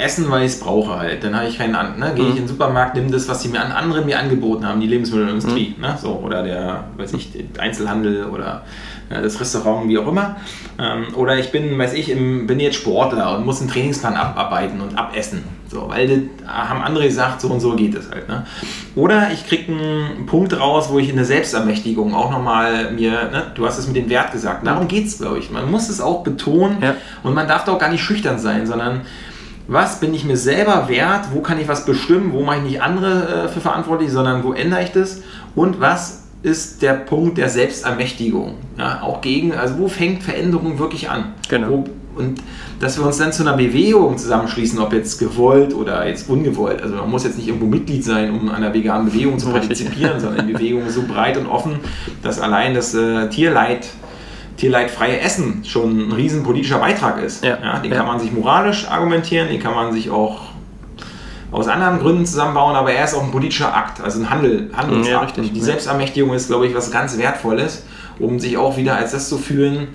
essen, 0.03 0.31
weil 0.31 0.45
ich 0.45 0.53
es 0.53 0.61
brauche 0.61 0.99
halt. 0.99 1.25
Dann 1.25 1.37
habe 1.37 1.49
ich 1.49 1.59
keinen 1.59 1.75
an. 1.75 1.99
Ne? 1.99 2.13
Gehe 2.15 2.25
ich 2.25 2.31
mhm. 2.33 2.37
in 2.37 2.43
den 2.45 2.49
Supermarkt, 2.49 2.95
nehme 2.95 3.11
das, 3.11 3.29
was 3.29 3.41
die 3.41 3.49
mir 3.49 3.61
an, 3.61 3.73
andere 3.73 4.03
mir 4.03 4.19
angeboten 4.19 4.67
haben, 4.67 4.81
die 4.81 4.87
Lebensmittelindustrie. 4.87 5.75
Mhm. 5.77 5.83
Ne? 5.83 5.99
So, 6.01 6.21
oder 6.25 6.43
der, 6.43 6.85
weiß 6.97 7.15
ich, 7.15 7.31
Einzelhandel 7.59 8.27
oder 8.27 8.63
ja, 9.11 9.21
das 9.21 9.41
Restaurant, 9.41 9.89
wie 9.89 9.99
auch 9.99 10.07
immer. 10.07 10.37
Ähm, 10.79 11.15
oder 11.15 11.39
ich 11.39 11.53
bin, 11.53 11.79
weiß 11.79 11.93
ich, 11.95 12.11
im, 12.11 12.47
bin 12.47 12.61
jetzt 12.61 12.77
Sportler 12.77 13.37
und 13.37 13.45
muss 13.45 13.61
einen 13.61 13.71
Trainingsplan 13.71 14.15
abarbeiten 14.15 14.81
und 14.81 14.97
abessen. 14.97 15.45
So, 15.69 15.89
weil 15.89 16.07
das 16.09 16.49
haben 16.49 16.83
andere 16.83 17.05
gesagt, 17.05 17.41
so 17.41 17.49
und 17.49 17.61
so 17.61 17.75
geht 17.77 17.95
es 17.95 18.11
halt. 18.11 18.29
Ne? 18.29 18.45
Oder 18.95 19.31
ich 19.33 19.47
kriege 19.47 19.73
einen 19.73 20.27
Punkt 20.27 20.59
raus, 20.59 20.89
wo 20.91 20.99
ich 20.99 21.09
in 21.09 21.17
der 21.17 21.25
Selbstermächtigung 21.25 22.15
auch 22.15 22.31
nochmal 22.31 22.93
mir, 22.93 23.11
ne, 23.11 23.53
du 23.55 23.67
hast 23.67 23.79
es 23.79 23.87
mit 23.87 23.97
dem 23.97 24.11
Wert 24.11 24.33
gesagt, 24.33 24.67
darum 24.67 24.89
geht 24.89 25.07
es, 25.07 25.19
glaube 25.19 25.39
ich. 25.39 25.51
Man 25.51 25.71
muss 25.71 25.89
es 25.89 26.01
auch 26.01 26.23
betonen 26.23 26.79
Ja. 26.83 26.95
und 27.23 27.35
man 27.35 27.49
darf 27.49 27.65
da 27.65 27.73
auch 27.73 27.79
gar 27.79 27.91
nicht 27.91 28.03
schüchtern 28.03 28.39
sein, 28.39 28.67
sondern 28.67 29.03
was 29.69 30.01
bin 30.01 30.13
ich 30.15 30.25
mir 30.25 30.37
selber 30.37 30.89
wert, 30.89 31.27
wo 31.33 31.41
kann 31.41 31.61
ich 31.61 31.69
was 31.69 31.85
bestimmen, 31.85 32.33
wo 32.33 32.43
mache 32.43 32.59
ich 32.59 32.63
nicht 32.65 32.83
andere 32.83 33.45
äh, 33.45 33.49
für 33.49 33.61
verantwortlich, 33.61 34.11
sondern 34.11 34.45
wo 34.45 34.53
ändere 34.53 34.83
ich 34.83 34.93
das 34.93 35.23
und 35.55 35.81
was 35.81 36.23
ist 36.43 36.83
der 36.83 36.95
Punkt 36.95 37.39
der 37.39 37.49
Selbstermächtigung. 37.49 38.55
Ja, 38.77 39.03
auch 39.03 39.21
gegen, 39.21 39.55
also 39.55 39.79
wo 39.79 39.89
fängt 39.89 40.23
Veränderung 40.23 40.79
wirklich 40.79 41.09
an? 41.09 41.35
Genau. 41.49 41.69
Wo, 41.69 41.85
und 42.15 42.43
dass 42.79 42.99
wir 42.99 43.07
uns 43.07 43.19
dann 43.19 43.33
zu 43.33 43.43
einer 43.43 43.57
Bewegung 43.57 44.19
zusammenschließen, 44.19 44.79
ob 44.81 44.93
jetzt 44.93 45.19
gewollt 45.19 45.73
oder 45.73 46.07
jetzt 46.07 46.29
ungewollt. 46.29 46.83
Also 46.83 46.97
man 46.97 47.11
muss 47.11 47.25
jetzt 47.25 47.39
nicht 47.39 47.49
irgendwo 47.49 47.67
Mitglied 47.67 48.05
sein, 48.05 48.31
um 48.33 48.49
an 48.49 48.57
einer 48.57 48.75
veganen 48.75 49.07
Bewegung 49.07 49.39
zu 49.39 49.49
partizipieren, 49.51 50.21
sondern 50.21 50.47
die 50.47 50.53
Bewegung 50.53 50.85
ist 50.87 50.95
so 50.95 51.03
breit 51.03 51.39
und 51.39 51.47
offen, 51.47 51.77
dass 52.23 52.39
allein 52.41 52.75
das 52.75 52.95
äh, 52.95 53.29
Tierleid, 53.29 53.87
tierleidfreie 54.63 55.19
Essen 55.19 55.65
schon 55.65 56.07
ein 56.09 56.13
riesen 56.13 56.45
politischer 56.45 56.79
Beitrag 56.79 57.21
ist. 57.21 57.45
Ja. 57.45 57.81
den 57.81 57.91
Ja. 57.91 57.97
kann 57.97 58.07
man 58.07 58.21
sich 58.21 58.31
moralisch 58.31 58.89
argumentieren, 58.89 59.49
den 59.49 59.59
kann 59.61 59.75
man 59.75 59.93
sich 59.93 60.09
auch 60.09 60.43
aus 61.51 61.67
anderen 61.67 61.99
Gründen 61.99 62.25
zusammenbauen, 62.25 62.77
aber 62.77 62.93
er 62.93 63.05
ist 63.05 63.13
auch 63.15 63.25
ein 63.25 63.33
politischer 63.33 63.75
Akt, 63.75 64.01
also 64.01 64.21
ein 64.21 64.31
Handel, 64.31 64.71
Handelsakt. 64.73 65.37
Ja, 65.37 65.43
die 65.43 65.59
Ja. 65.59 65.65
Selbstermächtigung 65.65 66.33
ist, 66.33 66.47
glaube 66.47 66.69
ich, 66.69 66.77
was 66.77 66.93
ganz 66.93 67.19
Wertvolles, 67.19 67.85
um 68.21 68.39
sich 68.39 68.57
auch 68.57 68.77
wieder 68.77 68.95
als 68.95 69.11
das 69.11 69.29
zu 69.29 69.37
fühlen, 69.37 69.89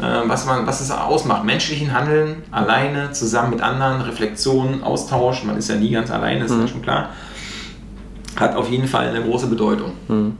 äh, 0.00 0.28
was, 0.28 0.46
man, 0.46 0.66
was 0.66 0.80
es 0.80 0.90
ausmacht. 0.90 1.44
Menschlichen 1.44 1.94
Handeln, 1.94 2.42
alleine, 2.50 3.12
zusammen 3.12 3.50
mit 3.50 3.62
anderen, 3.62 4.00
Reflexion, 4.00 4.82
Austausch, 4.82 5.44
man 5.44 5.56
ist 5.56 5.68
ja 5.70 5.76
nie 5.76 5.90
ganz 5.90 6.10
alleine, 6.10 6.44
ist 6.44 6.50
ja 6.50 6.66
schon 6.66 6.82
klar, 6.82 7.10
hat 8.34 8.56
auf 8.56 8.68
jeden 8.68 8.88
Fall 8.88 9.10
eine 9.10 9.22
große 9.22 9.46
Bedeutung. 9.46 9.92
Mhm. 10.08 10.32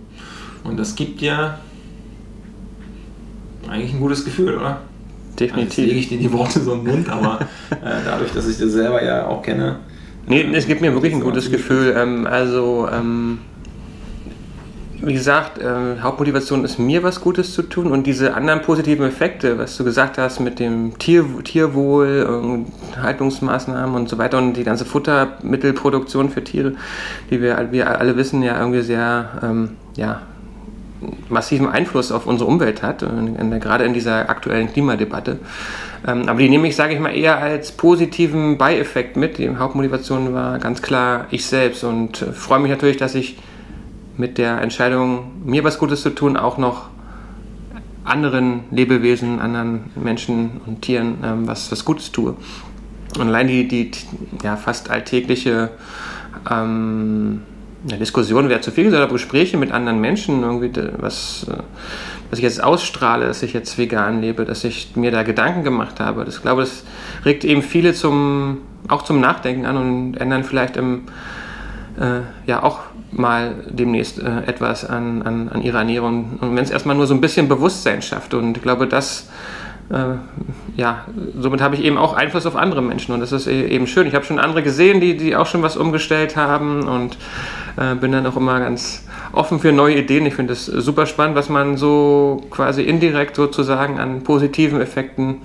Und 0.65 0.77
das 0.81 0.97
gibt 0.97 1.21
dir 1.21 1.61
eigentlich 3.69 3.95
ein 3.95 4.01
gutes 4.01 4.25
Gefühl, 4.25 4.57
oder? 4.57 4.81
Also 5.41 5.45
jetzt 5.45 5.77
lege 5.77 5.93
Definitiv. 5.93 5.97
ich 5.97 6.09
dir 6.09 6.19
die 6.19 6.33
Worte 6.33 6.61
so 6.61 6.75
den 6.75 6.85
Mund, 6.85 7.09
aber 7.09 7.41
äh, 7.71 7.77
dadurch, 8.05 8.33
dass 8.33 8.49
ich 8.49 8.59
das 8.59 8.73
selber 8.73 9.05
ja 9.05 9.27
auch 9.27 9.43
kenne, 9.43 9.79
Nee, 10.29 10.47
es 10.53 10.67
gibt 10.67 10.83
mir 10.83 10.93
wirklich 10.93 11.15
ein 11.15 11.23
gutes 11.23 11.51
Gefühl. 11.51 11.95
Ähm, 11.97 12.27
also, 12.27 12.87
ähm, 12.93 13.39
wie 15.01 15.15
gesagt, 15.15 15.57
äh, 15.59 16.01
Hauptmotivation 16.03 16.65
ist 16.65 16.79
mir 16.79 17.03
was 17.03 17.23
Gutes 17.23 17.55
zu 17.55 17.63
tun 17.63 17.87
und 17.87 18.07
diese 18.07 18.35
anderen 18.35 18.61
positiven 18.61 19.07
Effekte, 19.07 19.57
was 19.57 19.75
du 19.79 19.85
gesagt 19.85 20.19
hast 20.19 20.41
mit 20.41 20.59
dem 20.59 20.99
Tier, 20.99 21.25
Tierwohl, 21.45 22.67
äh, 22.97 23.01
Haltungsmaßnahmen 23.01 23.95
und 23.95 24.11
so 24.11 24.19
weiter 24.19 24.37
und 24.37 24.53
die 24.53 24.65
ganze 24.65 24.85
Futtermittelproduktion 24.85 26.29
für 26.29 26.45
Tiere, 26.45 26.75
die 27.31 27.41
wir, 27.41 27.69
wir 27.71 27.99
alle 27.99 28.15
wissen, 28.19 28.43
ja 28.43 28.59
irgendwie 28.59 28.83
sehr, 28.83 29.31
ähm, 29.43 29.71
ja, 29.97 30.21
massiven 31.29 31.69
Einfluss 31.69 32.13
auf 32.13 32.27
unsere 32.27 32.49
Umwelt 32.49 32.83
hat, 32.83 33.03
äh, 33.03 33.59
gerade 33.59 33.85
in 33.85 33.95
dieser 33.95 34.29
aktuellen 34.29 34.73
Klimadebatte. 34.73 35.39
Ähm, 36.07 36.29
aber 36.29 36.39
die 36.39 36.49
nehme 36.49 36.69
ich, 36.69 36.77
sage 36.77 36.95
ich 36.95 37.01
mal, 37.01 37.15
eher 37.15 37.39
als 37.39 37.73
positiven 37.73 38.59
Beieffekt 38.59 39.17
mit. 39.17 39.39
Die 39.39 39.57
Hauptmotivation 39.57 40.33
war 40.33 40.59
ganz 40.59 40.83
klar 40.83 41.27
ich 41.31 41.47
selbst 41.47 41.85
und 41.85 42.23
äh, 42.23 42.33
freue 42.33 42.61
mich 42.61 42.71
natürlich, 42.71 42.97
dass 42.97 43.15
ich 43.15 43.39
mit 44.17 44.39
der 44.39 44.61
Entscheidung, 44.61 45.31
mir 45.45 45.63
was 45.65 45.79
Gutes 45.79 46.03
zu 46.03 46.11
tun, 46.11 46.37
auch 46.37 46.59
noch 46.59 46.89
anderen 48.05 48.65
Lebewesen, 48.71 49.39
anderen 49.39 49.91
Menschen 49.95 50.61
und 50.67 50.83
Tieren 50.83 51.19
ähm, 51.23 51.47
was, 51.47 51.71
was 51.71 51.85
Gutes 51.85 52.11
tue. 52.11 52.35
Und 53.19 53.29
allein 53.29 53.47
die, 53.47 53.69
die 53.69 53.91
ja, 54.43 54.57
fast 54.57 54.91
alltägliche 54.91 55.71
ähm, 56.51 57.43
ja, 57.87 57.97
Diskussion 57.97 58.49
wäre 58.49 58.61
zu 58.61 58.71
viel 58.71 58.85
gesagt, 58.85 59.03
aber 59.03 59.13
Gespräche 59.13 59.57
mit 59.57 59.73
anderen 59.73 60.01
Menschen, 60.01 60.43
irgendwie, 60.43 60.71
was, 60.99 61.47
äh, 61.49 61.63
was 62.31 62.39
ich 62.39 62.43
jetzt 62.43 62.63
ausstrahle, 62.63 63.27
dass 63.27 63.43
ich 63.43 63.53
jetzt 63.53 63.79
vegan 63.79 64.21
lebe, 64.21 64.45
dass 64.45 64.65
ich 64.65 64.97
mir 64.97 65.11
da 65.11 65.23
Gedanken 65.23 65.63
gemacht 65.63 66.01
habe. 66.01 66.25
Das 66.25 66.43
glaube, 66.43 66.63
das 66.63 66.85
regt 67.25 67.45
eben 67.45 67.63
viele 67.63 67.95
zum, 67.95 68.59
auch 68.89 69.03
zum 69.03 69.21
Nachdenken 69.21 69.67
an 69.67 69.77
und 69.77 70.15
ändern 70.17 70.45
vielleicht 70.45 70.77
im, 70.77 71.03
äh, 71.99 72.21
ja 72.47 72.63
auch 72.63 72.81
mal 73.11 73.55
demnächst 73.69 74.19
äh, 74.19 74.43
etwas 74.47 74.85
an, 74.85 75.23
an, 75.23 75.49
an 75.49 75.63
ihrer 75.63 75.79
Ernährung. 75.79 76.39
Und 76.41 76.57
wenn 76.57 76.65
es 76.65 76.71
erstmal 76.71 76.97
nur 76.97 77.07
so 77.07 77.15
ein 77.15 77.21
bisschen 77.21 77.49
Bewusstsein 77.49 78.03
schafft. 78.03 78.35
Und 78.35 78.57
ich 78.57 78.63
glaube, 78.63 78.87
das, 78.87 79.29
ja, 80.77 81.07
somit 81.39 81.63
habe 81.63 81.75
ich 81.75 81.83
eben 81.83 81.97
auch 81.97 82.13
Einfluss 82.13 82.45
auf 82.45 82.57
andere 82.57 82.83
Menschen. 82.83 83.15
Und 83.15 83.21
das 83.21 83.33
ist 83.33 83.47
e- 83.47 83.67
eben 83.69 83.87
schön. 83.87 84.07
Ich 84.07 84.15
habe 84.15 84.25
schon 84.25 84.39
andere 84.39 84.63
gesehen, 84.63 85.01
die, 85.01 85.17
die 85.17 85.35
auch 85.35 85.47
schon 85.47 85.63
was 85.63 85.77
umgestellt 85.77 86.37
haben 86.37 86.87
und 86.87 87.17
äh, 87.77 87.95
bin 87.95 88.13
dann 88.13 88.27
auch 88.27 88.37
immer 88.37 88.61
ganz 88.61 89.07
offen 89.33 89.61
für 89.61 89.73
neue 89.73 89.97
Ideen. 89.97 90.27
Ich 90.27 90.35
finde 90.35 90.53
es 90.53 90.67
super 90.67 91.07
spannend, 91.07 91.37
was 91.37 91.49
man 91.49 91.77
so 91.79 92.43
quasi 92.51 92.83
indirekt 92.83 93.37
sozusagen 93.37 93.99
an 93.99 94.23
positiven 94.25 94.81
Effekten 94.81 95.37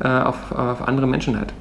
äh, 0.00 0.08
auf, 0.08 0.52
auf 0.52 0.86
andere 0.86 1.06
Menschen 1.06 1.40
hat. 1.40 1.54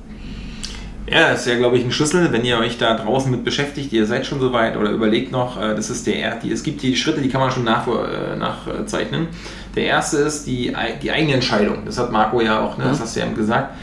Ja, 1.08 1.30
das 1.30 1.42
ist 1.42 1.48
ja, 1.48 1.56
glaube 1.58 1.78
ich, 1.78 1.86
ein 1.86 1.92
Schlüssel, 1.92 2.32
wenn 2.32 2.44
ihr 2.44 2.58
euch 2.58 2.78
da 2.80 2.96
draußen 2.96 3.30
mit 3.30 3.44
beschäftigt, 3.44 3.94
ihr 3.94 4.08
seid 4.08 4.26
schon 4.26 4.40
soweit 4.40 4.76
oder 4.76 4.90
überlegt 4.90 5.32
noch, 5.32 5.62
äh, 5.62 5.76
das 5.76 5.90
ist 5.92 6.08
der 6.08 6.16
er- 6.16 6.36
die, 6.38 6.52
es 6.52 6.64
gibt 6.64 6.82
die 6.82 6.96
Schritte, 6.96 7.22
die 7.22 7.30
kann 7.30 7.42
man 7.42 7.52
schon 7.52 7.64
nach, 7.64 7.86
äh, 7.88 8.36
nachzeichnen. 8.36 9.28
Der 9.76 9.86
erste 9.86 10.18
ist 10.18 10.48
die, 10.48 10.74
die 11.04 11.12
eigene 11.12 11.34
Entscheidung. 11.34 11.80
Das 11.86 12.00
hat 12.00 12.12
Marco 12.12 12.42
ja 12.42 12.62
auch, 12.62 12.78
ne, 12.78 12.86
das 12.86 13.02
hast 13.02 13.16
du 13.16 13.20
ja 13.20 13.28
gesagt. 13.28 13.76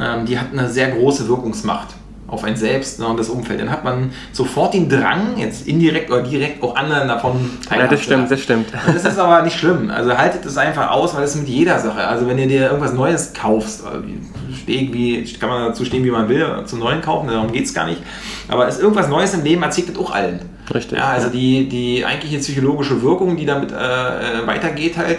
Ähm, 0.00 0.26
die 0.26 0.38
hat 0.38 0.48
eine 0.52 0.68
sehr 0.68 0.90
große 0.90 1.26
Wirkungsmacht 1.28 1.94
auf 2.28 2.44
ein 2.44 2.56
Selbst 2.56 2.98
ne, 2.98 3.06
und 3.06 3.18
das 3.18 3.28
Umfeld. 3.28 3.60
Dann 3.60 3.70
hat 3.70 3.84
man 3.84 4.12
sofort 4.32 4.74
den 4.74 4.88
Drang, 4.88 5.36
jetzt 5.36 5.66
indirekt 5.66 6.10
oder 6.10 6.22
direkt 6.22 6.62
auch 6.62 6.74
anderen 6.74 7.08
davon 7.08 7.32
Ja, 7.62 7.68
teilhaben 7.68 7.90
das 7.90 8.00
zu 8.00 8.06
stimmt, 8.06 8.30
das 8.30 8.40
stimmt. 8.40 8.66
Und 8.86 8.96
das 8.96 9.04
ist 9.04 9.18
aber 9.18 9.42
nicht 9.42 9.58
schlimm. 9.58 9.90
Also 9.90 10.16
haltet 10.16 10.44
es 10.44 10.56
einfach 10.56 10.90
aus, 10.90 11.14
weil 11.14 11.24
es 11.24 11.34
mit 11.36 11.48
jeder 11.48 11.78
Sache. 11.78 12.06
Also 12.06 12.26
wenn 12.26 12.38
ihr 12.38 12.48
dir 12.48 12.66
irgendwas 12.66 12.92
Neues 12.92 13.32
kaufst, 13.32 13.84
äh, 13.84 14.56
steh 14.56 14.90
wie, 14.92 15.24
kann 15.38 15.48
man 15.48 15.68
dazu 15.68 15.84
stehen, 15.84 16.04
wie 16.04 16.10
man 16.10 16.28
will, 16.28 16.46
zum 16.64 16.80
Neuen 16.80 17.00
kaufen, 17.00 17.28
darum 17.28 17.52
geht 17.52 17.64
es 17.64 17.74
gar 17.74 17.86
nicht. 17.86 18.02
Aber 18.48 18.66
ist 18.66 18.80
irgendwas 18.80 19.08
Neues 19.08 19.34
im 19.34 19.44
Leben, 19.44 19.62
erzählt 19.62 19.88
das 19.90 19.98
auch 19.98 20.10
allen. 20.10 20.40
Richtig, 20.72 20.98
Ja, 20.98 21.10
also 21.10 21.28
ja. 21.28 21.32
die, 21.32 21.68
die 21.68 22.04
eigentliche 22.04 22.38
psychologische 22.38 23.02
Wirkung, 23.02 23.36
die 23.36 23.46
damit 23.46 23.70
äh, 23.70 23.74
äh, 23.76 24.46
weitergeht 24.46 24.96
halt, 24.96 25.18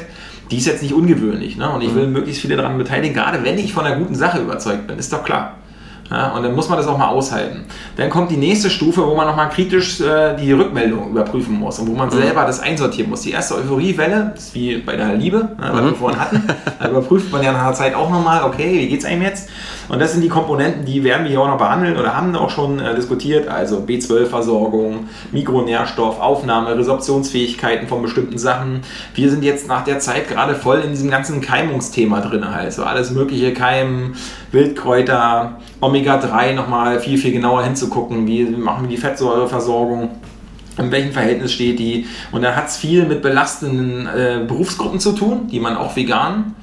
die 0.51 0.57
ist 0.57 0.65
jetzt 0.65 0.81
nicht 0.81 0.93
ungewöhnlich. 0.93 1.57
Ne? 1.57 1.69
Und 1.69 1.81
ich 1.81 1.93
will 1.93 2.07
möglichst 2.07 2.41
viele 2.41 2.55
daran 2.55 2.77
beteiligen, 2.77 3.13
gerade 3.13 3.43
wenn 3.43 3.57
ich 3.57 3.73
von 3.73 3.85
einer 3.85 3.97
guten 3.97 4.15
Sache 4.15 4.39
überzeugt 4.39 4.87
bin, 4.87 4.97
ist 4.97 5.11
doch 5.11 5.23
klar. 5.23 5.55
Ja, 6.09 6.31
und 6.31 6.43
dann 6.43 6.55
muss 6.55 6.69
man 6.69 6.77
das 6.77 6.87
auch 6.87 6.97
mal 6.97 7.09
aushalten. 7.09 7.65
Dann 7.97 8.09
kommt 8.09 8.31
die 8.31 8.37
nächste 8.37 8.69
Stufe, 8.69 9.05
wo 9.05 9.15
man 9.15 9.27
nochmal 9.27 9.49
kritisch 9.49 9.99
äh, 9.99 10.35
die 10.35 10.53
Rückmeldung 10.53 11.09
überprüfen 11.09 11.55
muss 11.59 11.79
und 11.79 11.87
wo 11.87 11.93
man 11.93 12.09
selber 12.09 12.45
das 12.45 12.59
einsortieren 12.59 13.09
muss. 13.09 13.21
Die 13.21 13.31
erste 13.31 13.55
Euphoriewelle, 13.55 14.33
ist 14.35 14.55
wie 14.55 14.77
bei 14.77 14.95
der 14.95 15.15
Liebe, 15.15 15.37
ne, 15.37 15.69
was 15.71 15.83
wir 15.83 15.95
vorhin 15.95 16.19
hatten. 16.19 16.43
Da 16.79 16.89
überprüft 16.89 17.31
man 17.31 17.41
ja 17.41 17.51
nach 17.51 17.61
einer 17.61 17.73
Zeit 17.73 17.95
auch 17.95 18.09
nochmal, 18.09 18.43
okay, 18.43 18.79
wie 18.79 18.87
geht's 18.87 19.03
einem 19.03 19.23
jetzt? 19.23 19.49
Und 19.89 19.99
das 19.99 20.11
sind 20.11 20.21
die 20.21 20.29
Komponenten, 20.29 20.85
die 20.85 21.03
werden 21.03 21.23
wir 21.23 21.31
hier 21.31 21.41
auch 21.41 21.47
noch 21.47 21.57
behandeln 21.57 21.97
oder 21.97 22.15
haben 22.15 22.35
auch 22.35 22.49
schon 22.49 22.79
äh, 22.79 22.93
diskutiert. 22.95 23.47
Also 23.47 23.79
B12-Versorgung, 23.79 25.07
Mikronährstoff, 25.31 26.19
Aufnahme, 26.19 26.77
Resorptionsfähigkeiten 26.77 27.87
von 27.87 28.01
bestimmten 28.01 28.37
Sachen. 28.37 28.81
Wir 29.15 29.29
sind 29.29 29.43
jetzt 29.43 29.67
nach 29.67 29.83
der 29.83 29.99
Zeit 29.99 30.27
gerade 30.27 30.55
voll 30.55 30.79
in 30.79 30.89
diesem 30.89 31.09
ganzen 31.09 31.39
Keimungsthema 31.39 32.21
drin 32.21 32.53
halt. 32.53 32.73
So 32.73 32.83
alles 32.83 33.11
mögliche 33.11 33.53
Keimen, 33.53 34.15
Wildkräuter, 34.51 35.57
Omega-3 35.79 36.53
nochmal 36.53 36.99
viel, 36.99 37.17
viel 37.17 37.31
genauer 37.31 37.63
hinzugucken. 37.63 38.27
Wie 38.27 38.43
machen 38.43 38.83
wir 38.83 38.89
die 38.89 39.01
Fettsäureversorgung? 39.01 40.09
in 40.79 40.91
welchem 40.91 41.11
Verhältnis 41.11 41.53
steht 41.53 41.79
die. 41.79 42.05
Und 42.31 42.43
da 42.43 42.55
hat 42.55 42.67
es 42.67 42.77
viel 42.77 43.05
mit 43.05 43.23
belastenden 43.23 44.07
äh, 44.07 44.45
Berufsgruppen 44.47 44.99
zu 44.99 45.13
tun, 45.13 45.47
die 45.47 45.59
man 45.59 45.75
auch 45.75 45.95
vegan, 45.95 46.53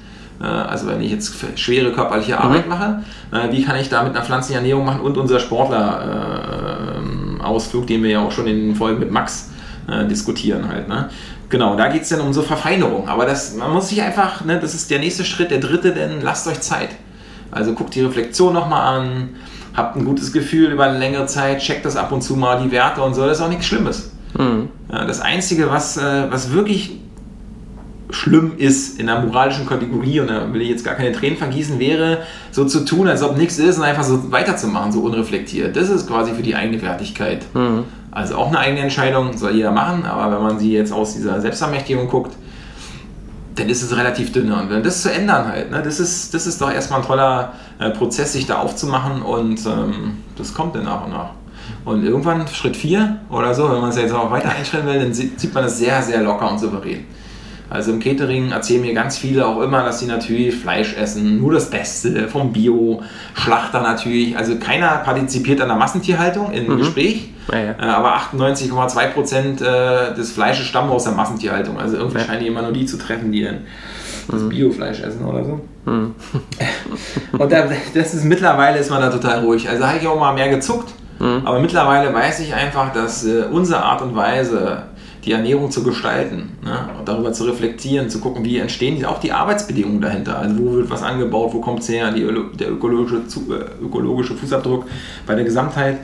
also 0.43 0.87
wenn 0.87 1.01
ich 1.01 1.11
jetzt 1.11 1.35
schwere 1.55 1.91
körperliche 1.91 2.39
Arbeit 2.39 2.67
mache, 2.67 3.03
äh, 3.31 3.51
wie 3.51 3.63
kann 3.63 3.75
ich 3.77 3.89
da 3.89 4.03
mit 4.03 4.15
einer 4.15 4.25
pflanzlichen 4.25 4.61
Ernährung 4.61 4.85
machen 4.85 5.01
und 5.01 5.17
unser 5.17 5.39
Sportler-Ausflug, 5.39 7.87
den 7.87 8.03
wir 8.03 8.11
ja 8.11 8.19
auch 8.19 8.31
schon 8.31 8.45
in 8.47 8.67
den 8.67 8.75
Folgen 8.75 8.99
mit 8.99 9.09
Max 9.11 9.49
äh, 9.87 10.05
diskutieren 10.05 10.67
halt. 10.67 10.89
Ne? 10.89 11.09
Genau, 11.49 11.75
da 11.75 11.87
geht 11.87 12.01
es 12.01 12.09
dann 12.09 12.21
um 12.21 12.33
so 12.33 12.41
Verfeinerung. 12.41 13.07
Aber 13.07 13.25
das, 13.25 13.55
man 13.55 13.71
muss 13.71 13.89
sich 13.89 14.01
einfach, 14.01 14.43
ne, 14.43 14.59
das 14.59 14.73
ist 14.73 14.89
der 14.91 14.99
nächste 14.99 15.23
Schritt, 15.23 15.51
der 15.51 15.59
dritte, 15.59 15.93
denn 15.93 16.21
lasst 16.21 16.47
euch 16.47 16.59
Zeit. 16.59 16.89
Also 17.51 17.73
guckt 17.73 17.93
die 17.95 18.01
Reflexion 18.01 18.53
nochmal 18.53 18.99
an, 18.99 19.29
habt 19.73 19.95
ein 19.95 20.03
gutes 20.03 20.33
Gefühl 20.33 20.71
über 20.71 20.83
eine 20.85 20.97
längere 20.97 21.27
Zeit, 21.27 21.59
checkt 21.59 21.85
das 21.85 21.95
ab 21.95 22.11
und 22.11 22.21
zu 22.21 22.35
mal, 22.35 22.61
die 22.61 22.71
Werte 22.71 23.01
und 23.01 23.13
so, 23.13 23.25
das 23.25 23.37
ist 23.37 23.43
auch 23.43 23.49
nichts 23.49 23.67
Schlimmes. 23.67 24.11
Mhm. 24.37 24.67
Das 24.89 25.21
Einzige, 25.21 25.69
was, 25.69 25.95
äh, 25.97 26.25
was 26.29 26.51
wirklich 26.51 26.97
schlimm 28.15 28.53
ist 28.57 28.99
in 28.99 29.07
der 29.07 29.19
moralischen 29.19 29.67
Kategorie, 29.67 30.21
und 30.21 30.27
da 30.27 30.51
will 30.51 30.61
ich 30.61 30.69
jetzt 30.69 30.85
gar 30.85 30.95
keine 30.95 31.11
Tränen 31.11 31.37
vergießen, 31.37 31.79
wäre 31.79 32.19
so 32.51 32.65
zu 32.65 32.85
tun, 32.85 33.07
als 33.07 33.21
ob 33.21 33.37
nichts 33.37 33.59
ist 33.59 33.77
und 33.77 33.83
einfach 33.83 34.03
so 34.03 34.31
weiterzumachen, 34.31 34.91
so 34.91 35.01
unreflektiert. 35.01 35.75
Das 35.75 35.89
ist 35.89 36.07
quasi 36.07 36.33
für 36.33 36.41
die 36.41 36.55
eigene 36.55 36.81
Wertigkeit. 36.81 37.45
Mhm. 37.53 37.83
Also 38.11 38.35
auch 38.35 38.47
eine 38.47 38.59
eigene 38.59 38.81
Entscheidung, 38.81 39.37
soll 39.37 39.51
jeder 39.51 39.71
machen, 39.71 40.05
aber 40.05 40.35
wenn 40.35 40.43
man 40.43 40.57
sie 40.57 40.71
jetzt 40.71 40.93
aus 40.93 41.13
dieser 41.13 41.41
Selbstermächtigung 41.41 42.07
guckt, 42.07 42.35
dann 43.55 43.69
ist 43.69 43.83
es 43.83 43.95
relativ 43.95 44.31
dünner. 44.31 44.61
Und 44.61 44.85
das 44.85 45.01
zu 45.01 45.11
ändern 45.11 45.47
halt, 45.47 45.71
ne, 45.71 45.81
das, 45.83 45.99
ist, 45.99 46.33
das 46.33 46.47
ist 46.47 46.61
doch 46.61 46.71
erstmal 46.71 47.01
ein 47.01 47.05
toller 47.05 47.53
äh, 47.79 47.89
Prozess, 47.89 48.33
sich 48.33 48.45
da 48.45 48.59
aufzumachen 48.59 49.21
und 49.21 49.65
ähm, 49.65 50.17
das 50.37 50.53
kommt 50.53 50.75
dann 50.75 50.85
nach 50.85 51.05
und 51.05 51.11
nach. 51.11 51.31
Und 51.83 52.03
irgendwann 52.03 52.47
Schritt 52.47 52.77
4 52.77 53.19
oder 53.29 53.53
so, 53.53 53.69
wenn 53.69 53.81
man 53.81 53.89
es 53.89 53.97
jetzt 53.97 54.13
auch 54.13 54.31
weiter 54.31 54.49
einschreiben 54.49 54.87
will, 54.87 54.99
dann 54.99 55.13
sieht 55.13 55.53
man 55.53 55.63
das 55.63 55.77
sehr, 55.77 56.01
sehr 56.01 56.21
locker 56.21 56.49
und 56.49 56.59
souverän. 56.59 57.05
Also 57.69 57.91
im 57.91 57.99
Catering 57.99 58.51
erzählen 58.51 58.81
mir 58.81 58.93
ganz 58.93 59.17
viele 59.17 59.45
auch 59.45 59.61
immer, 59.61 59.83
dass 59.83 59.99
sie 59.99 60.05
natürlich 60.05 60.55
Fleisch 60.55 60.95
essen, 60.95 61.39
nur 61.39 61.53
das 61.53 61.69
Beste 61.69 62.27
vom 62.27 62.53
Bio, 62.53 63.01
Schlachter 63.33 63.81
natürlich. 63.81 64.37
Also 64.37 64.57
keiner 64.57 64.97
partizipiert 64.97 65.61
an 65.61 65.69
der 65.69 65.77
Massentierhaltung 65.77 66.51
im 66.51 66.67
mhm. 66.67 66.77
Gespräch, 66.77 67.29
ja, 67.51 67.59
ja. 67.59 67.71
Äh, 67.79 67.85
aber 67.85 68.15
98,2 68.17 69.07
Prozent 69.09 69.61
äh, 69.61 70.13
des 70.13 70.31
Fleisches 70.31 70.65
stammen 70.65 70.89
aus 70.89 71.03
der 71.03 71.13
Massentierhaltung. 71.13 71.79
Also 71.79 71.97
irgendwie 71.97 72.19
ja. 72.19 72.25
scheinen 72.25 72.41
die 72.41 72.47
immer 72.47 72.61
nur 72.61 72.71
die 72.71 72.85
zu 72.85 72.97
treffen, 72.97 73.31
die 73.31 73.43
dann 73.43 73.59
das 74.27 74.41
mhm. 74.41 74.49
Biofleisch 74.49 75.01
essen 75.01 75.25
oder 75.25 75.43
so. 75.43 75.61
Mhm. 75.85 76.15
Und 77.37 77.51
da, 77.51 77.67
das 77.93 78.13
ist 78.13 78.23
mittlerweile 78.25 78.79
ist 78.79 78.89
man 78.89 79.01
da 79.01 79.09
total 79.09 79.39
ruhig. 79.39 79.69
Also 79.69 79.85
habe 79.85 79.97
ich 79.99 80.07
auch 80.07 80.19
mal 80.19 80.33
mehr 80.33 80.49
gezuckt. 80.49 80.93
Mhm. 81.19 81.41
Aber 81.45 81.59
mittlerweile 81.59 82.13
weiß 82.13 82.39
ich 82.41 82.53
einfach, 82.53 82.91
dass 82.91 83.25
äh, 83.25 83.43
unsere 83.51 83.83
Art 83.83 84.01
und 84.01 84.15
Weise, 84.15 84.83
die 85.25 85.31
Ernährung 85.31 85.71
zu 85.71 85.83
gestalten 85.83 86.51
ne? 86.63 86.87
darüber 87.03 87.33
zu 87.33 87.45
reflektieren, 87.45 88.09
zu 88.09 88.19
gucken, 88.19 88.45
wie 88.45 88.59
entstehen 88.59 89.03
auch 89.05 89.19
die 89.19 89.31
Arbeitsbedingungen 89.31 90.01
dahinter. 90.01 90.37
Also 90.37 90.59
wo 90.59 90.73
wird 90.73 90.89
was 90.89 91.01
angebaut, 91.01 91.53
wo 91.53 91.61
kommt 91.61 91.79
es 91.79 91.89
her, 91.89 92.11
die, 92.11 92.27
der 92.57 92.71
ökologische, 92.71 93.17
äh, 93.17 93.83
ökologische 93.83 94.35
Fußabdruck 94.35 94.85
bei 95.25 95.35
der 95.35 95.43
Gesamtheit. 95.43 95.97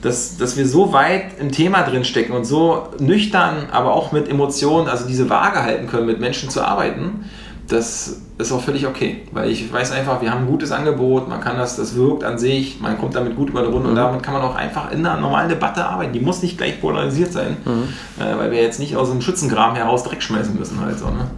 Dass, 0.00 0.36
dass 0.36 0.56
wir 0.56 0.66
so 0.66 0.92
weit 0.92 1.38
im 1.38 1.52
Thema 1.52 1.82
drin 1.82 2.04
stecken 2.04 2.32
und 2.32 2.44
so 2.44 2.88
nüchtern, 2.98 3.68
aber 3.70 3.94
auch 3.94 4.10
mit 4.10 4.28
Emotionen, 4.28 4.88
also 4.88 5.06
diese 5.06 5.30
Waage 5.30 5.62
halten 5.62 5.86
können, 5.86 6.06
mit 6.06 6.18
Menschen 6.18 6.50
zu 6.50 6.60
arbeiten, 6.60 7.30
das 7.72 8.20
ist 8.38 8.52
auch 8.52 8.62
völlig 8.62 8.86
okay, 8.86 9.22
weil 9.32 9.50
ich 9.50 9.72
weiß 9.72 9.92
einfach, 9.92 10.20
wir 10.20 10.30
haben 10.30 10.42
ein 10.42 10.46
gutes 10.46 10.72
Angebot, 10.72 11.28
man 11.28 11.40
kann 11.40 11.56
das, 11.56 11.76
das 11.76 11.94
wirkt 11.94 12.24
an 12.24 12.38
sich, 12.38 12.80
man 12.80 12.98
kommt 12.98 13.14
damit 13.14 13.36
gut 13.36 13.50
über 13.50 13.62
die 13.62 13.68
Runde 13.68 13.84
mhm. 13.84 13.90
und 13.90 13.96
damit 13.96 14.22
kann 14.22 14.34
man 14.34 14.42
auch 14.42 14.54
einfach 14.54 14.92
in 14.92 15.04
einer 15.04 15.20
normalen 15.20 15.48
Debatte 15.48 15.84
arbeiten. 15.84 16.12
Die 16.12 16.20
muss 16.20 16.42
nicht 16.42 16.58
gleich 16.58 16.80
polarisiert 16.80 17.32
sein, 17.32 17.56
mhm. 17.64 18.22
äh, 18.22 18.36
weil 18.36 18.50
wir 18.50 18.62
jetzt 18.62 18.78
nicht 18.78 18.96
aus 18.96 19.10
dem 19.10 19.20
Schützengraben 19.20 19.76
heraus 19.76 20.04
Dreck 20.04 20.22
schmeißen 20.22 20.56
müssen 20.58 20.80
halt 20.80 20.98
so. 20.98 21.06
Ne? 21.06 21.30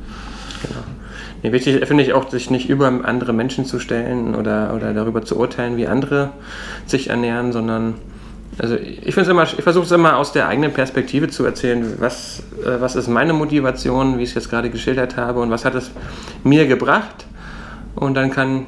Genau. 0.62 0.80
Ja, 1.42 1.52
wichtig 1.52 1.86
finde 1.86 2.02
ich 2.02 2.14
auch, 2.14 2.30
sich 2.30 2.50
nicht 2.50 2.68
über 2.68 2.86
andere 2.86 3.32
Menschen 3.32 3.66
zu 3.66 3.78
stellen 3.78 4.34
oder, 4.34 4.72
oder 4.74 4.94
darüber 4.94 5.22
zu 5.22 5.38
urteilen, 5.38 5.76
wie 5.76 5.86
andere 5.86 6.30
sich 6.86 7.10
ernähren, 7.10 7.52
sondern 7.52 7.94
also 8.58 8.76
ich 8.76 9.08
ich 9.08 9.14
versuche 9.14 9.84
es 9.84 9.90
immer 9.90 10.16
aus 10.16 10.32
der 10.32 10.48
eigenen 10.48 10.72
Perspektive 10.72 11.28
zu 11.28 11.44
erzählen, 11.44 11.94
was, 11.98 12.42
äh, 12.64 12.80
was 12.80 12.94
ist 12.96 13.08
meine 13.08 13.32
Motivation, 13.32 14.18
wie 14.18 14.22
ich 14.22 14.30
es 14.30 14.34
jetzt 14.34 14.50
gerade 14.50 14.70
geschildert 14.70 15.16
habe 15.16 15.40
und 15.40 15.50
was 15.50 15.64
hat 15.64 15.74
es 15.74 15.90
mir 16.44 16.66
gebracht. 16.66 17.26
Und 17.96 18.14
dann 18.14 18.30
kann 18.30 18.66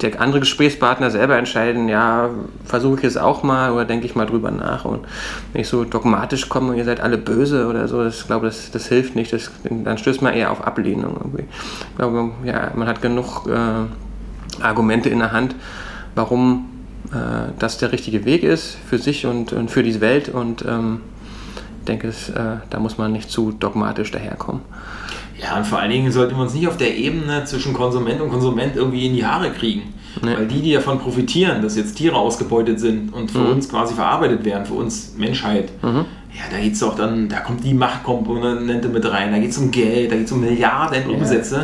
der 0.00 0.20
andere 0.20 0.40
Gesprächspartner 0.40 1.10
selber 1.10 1.36
entscheiden, 1.36 1.88
ja, 1.88 2.30
versuche 2.64 3.00
ich 3.00 3.04
es 3.04 3.16
auch 3.16 3.42
mal 3.42 3.72
oder 3.72 3.84
denke 3.84 4.06
ich 4.06 4.14
mal 4.14 4.26
drüber 4.26 4.52
nach. 4.52 4.84
Und 4.84 5.00
wenn 5.52 5.62
ich 5.62 5.68
so 5.68 5.82
dogmatisch 5.82 6.48
komme 6.48 6.70
und 6.70 6.76
ihr 6.76 6.84
seid 6.84 7.00
alle 7.00 7.18
böse 7.18 7.66
oder 7.66 7.88
so, 7.88 8.04
das, 8.04 8.20
ich 8.20 8.26
glaube, 8.26 8.46
das, 8.46 8.70
das 8.70 8.86
hilft 8.86 9.16
nicht. 9.16 9.32
Das, 9.32 9.50
dann 9.68 9.98
stößt 9.98 10.22
man 10.22 10.34
eher 10.34 10.52
auf 10.52 10.64
Ablehnung. 10.64 11.16
Irgendwie. 11.16 11.44
Ich 11.90 11.96
glaube, 11.96 12.30
ja, 12.44 12.70
man 12.76 12.86
hat 12.86 13.02
genug 13.02 13.48
äh, 13.48 14.62
Argumente 14.62 15.08
in 15.08 15.18
der 15.18 15.32
Hand, 15.32 15.56
warum 16.14 16.75
äh, 17.12 17.52
das 17.58 17.78
der 17.78 17.92
richtige 17.92 18.24
Weg 18.24 18.42
ist 18.42 18.76
für 18.88 18.98
sich 18.98 19.26
und, 19.26 19.52
und 19.52 19.70
für 19.70 19.82
diese 19.82 20.00
Welt. 20.00 20.28
Und 20.28 20.64
ähm, 20.66 21.00
ich 21.80 21.84
denke, 21.86 22.08
es, 22.08 22.28
äh, 22.28 22.56
da 22.70 22.80
muss 22.80 22.98
man 22.98 23.12
nicht 23.12 23.30
zu 23.30 23.52
dogmatisch 23.52 24.10
daherkommen. 24.10 24.62
Ja, 25.40 25.58
und 25.58 25.66
vor 25.66 25.78
allen 25.78 25.90
Dingen 25.90 26.10
sollten 26.10 26.34
wir 26.34 26.42
uns 26.42 26.54
nicht 26.54 26.66
auf 26.66 26.76
der 26.76 26.96
Ebene 26.96 27.44
zwischen 27.44 27.74
Konsument 27.74 28.20
und 28.20 28.30
Konsument 28.30 28.74
irgendwie 28.74 29.06
in 29.06 29.14
die 29.14 29.24
Haare 29.24 29.50
kriegen. 29.50 29.94
Nee. 30.22 30.34
Weil 30.34 30.46
die, 30.46 30.62
die 30.62 30.72
davon 30.72 30.98
profitieren, 30.98 31.60
dass 31.60 31.76
jetzt 31.76 31.96
Tiere 31.96 32.16
ausgebeutet 32.16 32.80
sind 32.80 33.12
und 33.12 33.30
für 33.30 33.40
mhm. 33.40 33.50
uns 33.52 33.68
quasi 33.68 33.94
verarbeitet 33.94 34.44
werden, 34.44 34.64
für 34.64 34.74
uns 34.74 35.14
Menschheit, 35.18 35.70
mhm. 35.82 36.06
Ja, 36.36 36.42
da 36.50 36.58
geht 36.62 36.74
es 36.74 36.80
doch 36.80 36.94
dann, 36.94 37.30
da 37.30 37.40
kommt 37.40 37.64
die 37.64 37.72
Machtkomponente 37.72 38.88
mit 38.88 39.10
rein, 39.10 39.32
da 39.32 39.38
geht 39.38 39.50
es 39.50 39.56
um 39.56 39.70
Geld, 39.70 40.12
da 40.12 40.16
geht 40.16 40.26
es 40.26 40.32
um 40.32 40.42
Milliarden 40.42 41.08
Umsätze. 41.08 41.56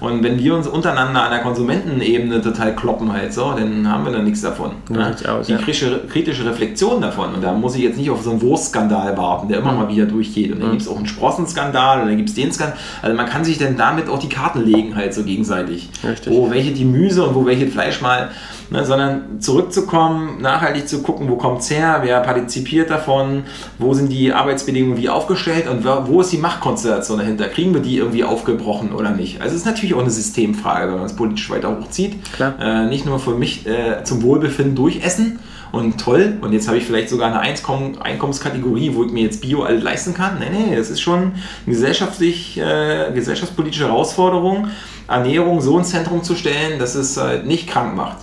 Ja. 0.00 0.08
Und 0.08 0.24
wenn 0.24 0.36
wir 0.36 0.52
uns 0.56 0.66
untereinander 0.66 1.22
an 1.22 1.30
der 1.30 1.40
Konsumentenebene 1.42 2.42
total 2.42 2.74
kloppen 2.74 3.12
halt 3.12 3.32
so, 3.32 3.52
dann 3.52 3.88
haben 3.88 4.04
wir 4.04 4.10
da 4.10 4.18
nichts 4.18 4.40
davon. 4.40 4.72
Ja, 4.90 5.10
ne? 5.10 5.16
aus, 5.28 5.46
die 5.46 5.52
ja. 5.52 5.58
kritische, 5.58 6.02
kritische, 6.08 6.44
Reflexion 6.44 7.00
davon. 7.00 7.34
Und 7.34 7.44
da 7.44 7.52
muss 7.52 7.76
ich 7.76 7.82
jetzt 7.82 7.98
nicht 7.98 8.10
auf 8.10 8.22
so 8.22 8.30
einen 8.30 8.42
Wurstskandal 8.42 9.16
warten, 9.16 9.48
der 9.48 9.58
immer 9.58 9.70
mhm. 9.70 9.78
mal 9.78 9.88
wieder 9.88 10.06
durchgeht. 10.06 10.50
Und 10.50 10.58
dann 10.58 10.68
mhm. 10.68 10.72
gibt 10.72 10.82
es 10.82 10.88
auch 10.88 10.96
einen 10.96 11.06
Sprossenskandal 11.06 12.02
und 12.02 12.08
dann 12.08 12.16
gibt 12.16 12.30
es 12.30 12.34
den 12.34 12.50
Skandal. 12.50 12.76
Also 13.02 13.16
man 13.16 13.26
kann 13.26 13.44
sich 13.44 13.58
dann 13.58 13.76
damit 13.76 14.08
auch 14.08 14.18
die 14.18 14.28
Karten 14.28 14.64
legen 14.64 14.96
halt 14.96 15.14
so 15.14 15.22
gegenseitig. 15.22 15.88
Richtig. 16.02 16.32
Wo 16.32 16.50
welche 16.50 16.72
Gemüse 16.72 17.24
und 17.24 17.36
wo 17.36 17.46
welches 17.46 17.72
Fleisch 17.72 18.00
mal 18.00 18.30
ne, 18.70 18.84
sondern 18.84 19.40
zurückzukommen, 19.40 20.40
nachhaltig 20.40 20.88
zu 20.88 21.02
gucken, 21.02 21.28
wo 21.28 21.36
kommt 21.36 21.60
es 21.60 21.70
her, 21.70 22.00
wer 22.02 22.20
partizipiert 22.20 22.90
davon, 22.90 23.44
wo 23.78 23.94
sind 23.94 24.10
die 24.10 24.15
Arbeitsbedingungen 24.32 24.96
wie 24.96 25.08
aufgestellt 25.08 25.68
und 25.68 25.84
wo 25.84 26.20
ist 26.20 26.32
die 26.32 26.38
Machtkonstellation 26.38 27.18
dahinter? 27.18 27.48
Kriegen 27.48 27.74
wir 27.74 27.80
die 27.80 27.96
irgendwie 27.98 28.24
aufgebrochen 28.24 28.92
oder 28.92 29.10
nicht? 29.10 29.40
Also 29.40 29.54
es 29.54 29.62
ist 29.62 29.66
natürlich 29.66 29.94
auch 29.94 30.00
eine 30.00 30.10
Systemfrage, 30.10 30.92
wenn 30.92 30.98
man 30.98 31.06
es 31.06 31.16
politisch 31.16 31.48
weiter 31.50 31.76
hochzieht. 31.78 32.16
Äh, 32.60 32.86
nicht 32.86 33.06
nur 33.06 33.18
für 33.18 33.34
mich 33.34 33.66
äh, 33.66 34.04
zum 34.04 34.22
Wohlbefinden 34.22 34.74
durchessen, 34.74 35.38
und 35.72 36.00
toll, 36.00 36.38
und 36.40 36.52
jetzt 36.52 36.68
habe 36.68 36.78
ich 36.78 36.84
vielleicht 36.84 37.08
sogar 37.08 37.28
eine 37.28 37.40
Einkomm 37.40 37.98
Einkommenskategorie, 38.00 38.94
wo 38.94 39.04
ich 39.04 39.12
mir 39.12 39.24
jetzt 39.24 39.42
Bio 39.42 39.62
alles 39.62 39.82
leisten 39.82 40.14
kann. 40.14 40.38
Nee, 40.38 40.48
nee, 40.50 40.76
das 40.76 40.90
ist 40.90 41.00
schon 41.00 41.18
eine 41.20 41.32
gesellschaftlich, 41.66 42.58
äh, 42.58 43.10
gesellschaftspolitische 43.12 43.86
Herausforderung, 43.86 44.68
Ernährung 45.08 45.60
so 45.60 45.78
ins 45.78 45.90
Zentrum 45.90 46.22
zu 46.22 46.34
stellen, 46.34 46.78
dass 46.78 46.94
es 46.94 47.16
halt 47.16 47.46
nicht 47.46 47.68
krank 47.68 47.94
macht 47.94 48.18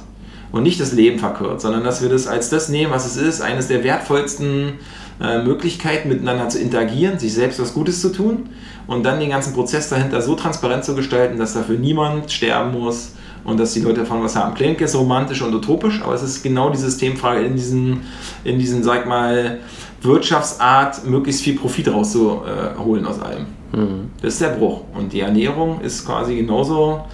und 0.51 0.63
nicht 0.63 0.79
das 0.79 0.93
Leben 0.93 1.19
verkürzt, 1.19 1.61
sondern 1.61 1.83
dass 1.83 2.01
wir 2.01 2.09
das 2.09 2.27
als 2.27 2.49
das 2.49 2.69
nehmen, 2.69 2.91
was 2.91 3.05
es 3.05 3.17
ist, 3.17 3.41
eines 3.41 3.67
der 3.67 3.83
wertvollsten 3.83 4.79
äh, 5.21 5.43
Möglichkeiten 5.43 6.09
miteinander 6.09 6.49
zu 6.49 6.59
interagieren, 6.59 7.19
sich 7.19 7.33
selbst 7.33 7.59
was 7.59 7.73
Gutes 7.73 8.01
zu 8.01 8.09
tun 8.09 8.49
und 8.87 9.03
dann 9.03 9.19
den 9.19 9.29
ganzen 9.29 9.53
Prozess 9.53 9.89
dahinter 9.89 10.21
so 10.21 10.35
transparent 10.35 10.83
zu 10.83 10.95
gestalten, 10.95 11.37
dass 11.37 11.53
dafür 11.53 11.77
niemand 11.77 12.31
sterben 12.31 12.71
muss 12.71 13.13
und 13.43 13.59
dass 13.59 13.73
die 13.73 13.81
Leute 13.81 14.01
davon 14.01 14.23
was 14.23 14.35
haben. 14.35 14.53
Klingt 14.53 14.79
jetzt 14.81 14.95
romantisch 14.95 15.41
und 15.41 15.53
utopisch, 15.53 16.01
aber 16.01 16.13
es 16.13 16.23
ist 16.23 16.43
genau 16.43 16.69
die 16.69 16.77
Systemfrage 16.77 17.41
in 17.41 17.55
diesen, 17.55 18.01
in 18.43 18.59
diesen, 18.59 18.83
sag 18.83 19.07
mal, 19.07 19.59
Wirtschaftsart, 20.01 21.05
möglichst 21.05 21.41
viel 21.41 21.55
Profit 21.55 21.87
rauszuholen 21.87 23.05
aus 23.05 23.19
allem. 23.21 23.45
Mhm. 23.71 24.11
Das 24.21 24.33
ist 24.33 24.41
der 24.41 24.49
Bruch. 24.49 24.81
Und 24.93 25.13
die 25.13 25.21
Ernährung 25.21 25.81
ist 25.81 26.05
quasi 26.05 26.35
genauso 26.35 27.05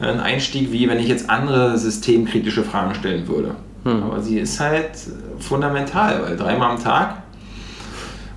ein 0.00 0.20
Einstieg, 0.20 0.72
wie 0.72 0.88
wenn 0.88 0.98
ich 0.98 1.08
jetzt 1.08 1.30
andere 1.30 1.78
systemkritische 1.78 2.62
Fragen 2.62 2.94
stellen 2.94 3.26
würde. 3.28 3.54
Hm. 3.84 4.02
Aber 4.02 4.20
sie 4.20 4.38
ist 4.38 4.60
halt 4.60 4.90
fundamental, 5.38 6.22
weil 6.22 6.36
dreimal 6.36 6.72
am 6.72 6.82
Tag 6.82 7.22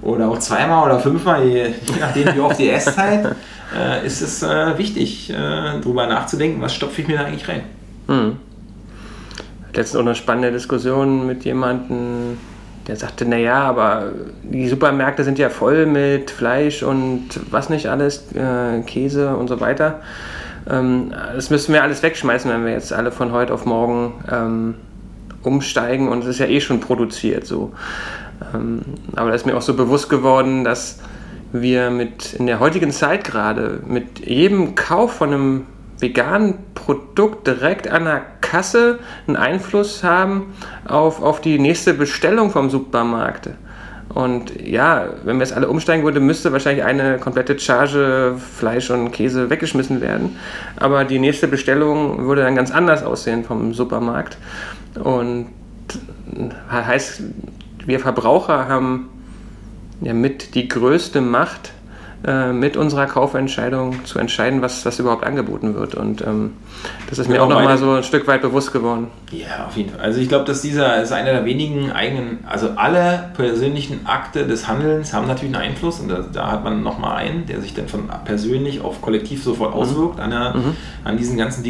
oder 0.01 0.29
auch 0.29 0.39
zweimal 0.39 0.85
oder 0.85 0.99
fünfmal, 0.99 1.45
je, 1.45 1.73
nachdem 1.99 2.35
wie 2.35 2.39
oft 2.39 2.59
die 2.59 2.69
Esszeit, 2.69 3.35
äh, 3.77 4.05
ist 4.05 4.21
es 4.21 4.43
äh, 4.43 4.77
wichtig, 4.77 5.29
äh, 5.29 5.33
darüber 5.35 6.07
nachzudenken, 6.07 6.61
was 6.61 6.73
stopfe 6.73 7.01
ich 7.01 7.07
mir 7.07 7.17
da 7.17 7.25
eigentlich 7.25 7.47
rein. 7.47 7.63
Hm. 8.07 8.37
Letztens 9.73 9.97
auch 9.97 10.05
eine 10.05 10.15
spannende 10.15 10.51
Diskussion 10.51 11.27
mit 11.27 11.45
jemandem, 11.45 12.37
der 12.87 12.95
sagte, 12.95 13.25
naja, 13.25 13.61
aber 13.61 14.11
die 14.41 14.67
Supermärkte 14.67 15.23
sind 15.23 15.37
ja 15.37 15.49
voll 15.49 15.85
mit 15.85 16.31
Fleisch 16.31 16.81
und 16.81 17.27
was 17.51 17.69
nicht 17.69 17.87
alles, 17.87 18.31
äh, 18.33 18.81
Käse 18.81 19.35
und 19.35 19.47
so 19.47 19.59
weiter. 19.59 19.99
Ähm, 20.69 21.13
das 21.35 21.49
müssen 21.49 21.73
wir 21.73 21.83
alles 21.83 22.01
wegschmeißen, 22.01 22.49
wenn 22.49 22.65
wir 22.65 22.71
jetzt 22.71 22.91
alle 22.91 23.11
von 23.11 23.31
heute 23.31 23.53
auf 23.53 23.65
morgen 23.65 24.13
ähm, 24.31 24.75
umsteigen 25.43 26.09
und 26.09 26.23
es 26.23 26.27
ist 26.27 26.39
ja 26.39 26.47
eh 26.47 26.61
schon 26.61 26.79
produziert 26.79 27.45
so. 27.45 27.71
Ähm, 28.53 28.81
aber 29.15 29.29
da 29.29 29.35
ist 29.35 29.45
mir 29.45 29.55
auch 29.55 29.61
so 29.61 29.73
bewusst 29.73 30.09
geworden, 30.09 30.63
dass 30.63 30.99
wir 31.51 31.89
mit 31.89 32.33
in 32.33 32.47
der 32.47 32.59
heutigen 32.59 32.91
Zeit 32.91 33.23
gerade 33.23 33.81
mit 33.87 34.19
jedem 34.25 34.75
Kauf 34.75 35.13
von 35.13 35.33
einem 35.33 35.65
veganen 35.99 36.55
Produkt 36.75 37.47
direkt 37.47 37.89
an 37.89 38.05
der 38.05 38.21
Kasse 38.41 38.99
einen 39.27 39.35
Einfluss 39.35 40.03
haben 40.03 40.53
auf, 40.87 41.21
auf 41.21 41.41
die 41.41 41.59
nächste 41.59 41.93
Bestellung 41.93 42.51
vom 42.51 42.69
Supermarkt. 42.69 43.49
Und 44.09 44.59
ja, 44.65 45.05
wenn 45.23 45.37
wir 45.37 45.43
es 45.43 45.53
alle 45.53 45.67
umsteigen 45.67 46.03
würden, 46.03 46.25
müsste 46.25 46.51
wahrscheinlich 46.51 46.83
eine 46.83 47.19
komplette 47.19 47.59
Charge 47.59 48.35
Fleisch 48.57 48.89
und 48.89 49.11
Käse 49.11 49.49
weggeschmissen 49.51 50.01
werden. 50.01 50.37
Aber 50.77 51.05
die 51.05 51.19
nächste 51.19 51.47
Bestellung 51.47 52.25
würde 52.25 52.41
dann 52.41 52.55
ganz 52.55 52.71
anders 52.71 53.03
aussehen 53.03 53.43
vom 53.43 53.73
Supermarkt. 53.73 54.37
Und 54.95 55.47
heißt, 56.71 57.21
wir 57.85 57.99
Verbraucher 57.99 58.67
haben 58.67 59.09
ja 60.01 60.13
mit 60.13 60.55
die 60.55 60.67
größte 60.67 61.21
Macht, 61.21 61.73
äh, 62.25 62.51
mit 62.51 62.75
unserer 62.75 63.05
Kaufentscheidung 63.05 64.03
zu 64.03 64.19
entscheiden, 64.19 64.61
was, 64.61 64.85
was 64.85 64.99
überhaupt 64.99 65.23
angeboten 65.23 65.73
wird. 65.75 65.95
Und 65.95 66.21
ähm, 66.21 66.51
das 67.09 67.17
ist 67.17 67.29
mir 67.29 67.35
Genau, 67.35 67.45
auch 67.45 67.49
nochmal 67.49 67.77
so 67.77 67.93
ein 67.93 68.03
Stück 68.03 68.27
weit 68.27 68.41
bewusst 68.41 68.73
geworden. 68.73 69.07
Ja, 69.31 69.67
auf 69.67 69.77
jeden 69.77 69.91
Fall. 69.91 70.01
Also 70.01 70.19
ich 70.19 70.27
glaube, 70.27 70.43
dass 70.43 70.61
dieser 70.61 71.01
ist 71.01 71.13
einer 71.13 71.31
der 71.31 71.45
wenigen 71.45 71.93
eigenen, 71.93 72.39
also 72.45 72.71
alle 72.75 73.31
persönlichen 73.35 74.05
Akte 74.05 74.45
des 74.45 74.67
Handelns 74.67 75.13
haben 75.13 75.27
natürlich 75.27 75.55
einen 75.55 75.63
Einfluss 75.71 76.01
und 76.01 76.09
da, 76.09 76.25
da 76.31 76.51
hat 76.51 76.63
man 76.65 76.83
nochmal 76.83 77.15
einen, 77.17 77.45
der 77.45 77.61
sich 77.61 77.73
dann 77.73 77.87
von 77.87 78.09
persönlich 78.25 78.81
auf 78.81 79.01
kollektiv 79.01 79.41
sofort 79.41 79.73
auswirkt 79.73 80.19
an, 80.19 80.31
der, 80.31 80.55
an 81.05 81.15
diesen 81.15 81.37
ganzen 81.37 81.63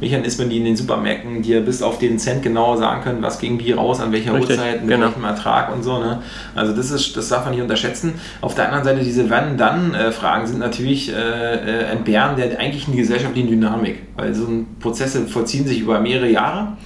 Digitalisierungsmechanismen, 0.00 0.48
die 0.48 0.58
in 0.58 0.64
den 0.64 0.76
Supermärkten 0.76 1.42
dir 1.42 1.60
bis 1.60 1.82
auf 1.82 1.98
den 1.98 2.18
Cent 2.18 2.42
genau 2.42 2.76
sagen 2.76 3.02
können, 3.02 3.22
was 3.22 3.38
ging 3.38 3.58
wie 3.58 3.72
raus, 3.72 4.00
an 4.00 4.12
welcher 4.12 4.34
Richtig, 4.34 4.58
Uhrzeit, 4.58 4.80
mit 4.82 4.90
genau. 4.90 5.06
welchem 5.06 5.24
Ertrag 5.24 5.74
und 5.74 5.82
so. 5.82 5.98
Ne? 5.98 6.22
Also 6.54 6.74
das 6.74 6.90
ist, 6.90 7.16
das 7.16 7.28
darf 7.28 7.44
man 7.44 7.54
nicht 7.54 7.62
unterschätzen. 7.62 8.14
Auf 8.40 8.54
der 8.54 8.66
anderen 8.66 8.84
Seite 8.84 9.04
diese 9.04 9.28
Wann-Dann-Fragen 9.30 10.46
sind 10.46 10.58
natürlich 10.58 11.12
äh, 11.12 11.14
äh, 11.14 11.84
entbehren 11.90 12.36
der 12.36 12.58
eigentlichen 12.58 12.96
gesellschaftlichen 12.96 13.48
Dynamik, 13.48 14.02
weil 14.16 14.34
so 14.34 14.46
Prozesse 14.80 15.26
vollziehen 15.26 15.66
sich 15.66 15.80
über 15.80 16.00
mehrere 16.00 16.28
Jahre. 16.28 16.76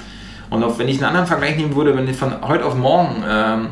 Und 0.51 0.63
auch 0.65 0.79
wenn 0.79 0.89
ich 0.89 0.97
einen 0.97 1.07
anderen 1.07 1.27
Vergleich 1.27 1.57
nehmen 1.57 1.75
würde, 1.75 1.97
wenn 1.97 2.07
wir 2.07 2.15
von 2.15 2.47
heute 2.47 2.67
auf 2.67 2.75
morgen 2.75 3.23
ähm, 3.27 3.69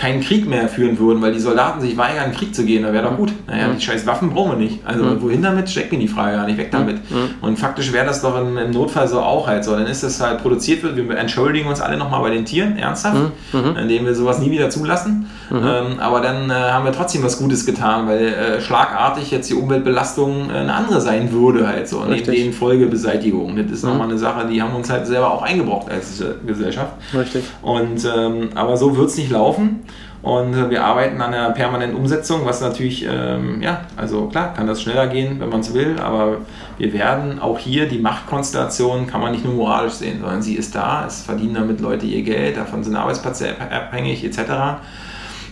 keinen 0.00 0.22
Krieg 0.22 0.48
mehr 0.48 0.66
führen 0.68 0.98
würden, 0.98 1.20
weil 1.20 1.32
die 1.32 1.40
Soldaten 1.40 1.82
sich 1.82 1.94
weigern, 1.98 2.24
in 2.24 2.30
den 2.30 2.38
Krieg 2.38 2.54
zu 2.54 2.64
gehen, 2.64 2.84
dann 2.84 2.94
wäre 2.94 3.04
doch 3.04 3.18
gut. 3.18 3.32
Naja, 3.46 3.68
die 3.68 3.80
scheiß 3.80 4.06
Waffen 4.06 4.30
brauchen 4.30 4.52
wir 4.52 4.56
nicht. 4.56 4.80
Also 4.86 5.20
wohin 5.20 5.42
damit, 5.42 5.68
steckt 5.68 5.92
mir 5.92 5.98
die 5.98 6.08
Frage 6.08 6.36
gar 6.36 6.46
nicht, 6.46 6.56
weg 6.56 6.70
damit. 6.70 6.96
Und 7.42 7.58
faktisch 7.58 7.92
wäre 7.92 8.06
das 8.06 8.22
doch 8.22 8.40
im, 8.40 8.56
im 8.56 8.70
Notfall 8.70 9.06
so 9.08 9.20
auch 9.20 9.46
halt 9.46 9.62
so. 9.62 9.72
Dann 9.72 9.86
ist 9.86 10.02
das 10.02 10.18
halt 10.20 10.40
produziert 10.40 10.82
wird, 10.82 10.96
wir 10.96 11.18
entschuldigen 11.18 11.68
uns 11.68 11.82
alle 11.82 11.98
nochmal 11.98 12.22
bei 12.22 12.30
den 12.30 12.46
Tieren, 12.46 12.78
ernsthaft, 12.78 13.32
indem 13.52 14.06
wir 14.06 14.14
sowas 14.14 14.38
nie 14.38 14.50
wieder 14.50 14.70
zulassen. 14.70 15.28
Ähm, 15.52 15.98
aber 15.98 16.20
dann 16.20 16.48
äh, 16.48 16.54
haben 16.54 16.84
wir 16.84 16.92
trotzdem 16.92 17.22
was 17.24 17.38
Gutes 17.38 17.66
getan, 17.66 18.06
weil 18.06 18.26
äh, 18.28 18.60
schlagartig 18.60 19.30
jetzt 19.32 19.50
die 19.50 19.54
Umweltbelastung 19.54 20.48
äh, 20.48 20.58
eine 20.58 20.72
andere 20.72 21.00
sein 21.00 21.32
würde 21.32 21.66
halt 21.66 21.88
so. 21.88 22.00
Neben 22.00 22.12
Richtig. 22.12 22.36
den 22.36 22.52
Folgebeseitigung. 22.52 23.56
Das 23.56 23.70
ist 23.70 23.84
nochmal 23.84 24.08
eine 24.08 24.18
Sache, 24.18 24.46
die 24.46 24.62
haben 24.62 24.74
uns 24.74 24.88
halt 24.88 25.06
selber 25.06 25.32
auch 25.32 25.42
eingebrockt 25.42 25.90
als 25.90 26.20
äh, 26.20 26.34
Gesellschaft. 26.46 26.92
Richtig. 27.12 27.44
Und, 27.62 28.04
ähm, 28.16 28.50
aber 28.54 28.76
so 28.76 28.96
wird 28.96 29.08
es 29.08 29.16
nicht 29.16 29.30
laufen. 29.30 29.80
Und 30.22 30.52
äh, 30.52 30.68
wir 30.68 30.84
arbeiten 30.84 31.20
an 31.22 31.32
einer 31.32 31.50
permanenten 31.50 31.96
Umsetzung, 31.98 32.44
was 32.44 32.60
natürlich, 32.60 33.06
ähm, 33.10 33.62
ja, 33.62 33.86
also 33.96 34.26
klar, 34.26 34.52
kann 34.52 34.66
das 34.66 34.82
schneller 34.82 35.06
gehen, 35.06 35.40
wenn 35.40 35.48
man 35.48 35.60
es 35.60 35.72
will, 35.72 35.98
aber 35.98 36.38
wir 36.76 36.92
werden 36.92 37.38
auch 37.38 37.58
hier 37.58 37.88
die 37.88 37.98
Machtkonstellation 37.98 39.06
kann 39.06 39.22
man 39.22 39.32
nicht 39.32 39.46
nur 39.46 39.54
moralisch 39.54 39.94
sehen, 39.94 40.20
sondern 40.20 40.42
sie 40.42 40.56
ist 40.56 40.74
da, 40.74 41.06
es 41.06 41.22
verdienen 41.22 41.54
damit 41.54 41.80
Leute 41.80 42.04
ihr 42.04 42.22
Geld, 42.22 42.58
davon 42.58 42.84
sind 42.84 42.96
Arbeitsplätze 42.96 43.50
ab- 43.58 43.72
abhängig 43.72 44.22
etc. 44.22 44.38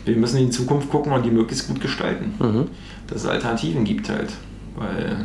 Wir 0.05 0.17
müssen 0.17 0.37
in 0.39 0.47
die 0.47 0.51
Zukunft 0.53 0.91
gucken 0.91 1.13
und 1.13 1.25
die 1.25 1.31
möglichst 1.31 1.67
gut 1.69 1.81
gestalten, 1.81 2.35
dass 3.07 3.23
es 3.25 3.27
Alternativen 3.27 3.85
gibt 3.85 4.11
halt, 4.11 4.33
weil 4.77 5.17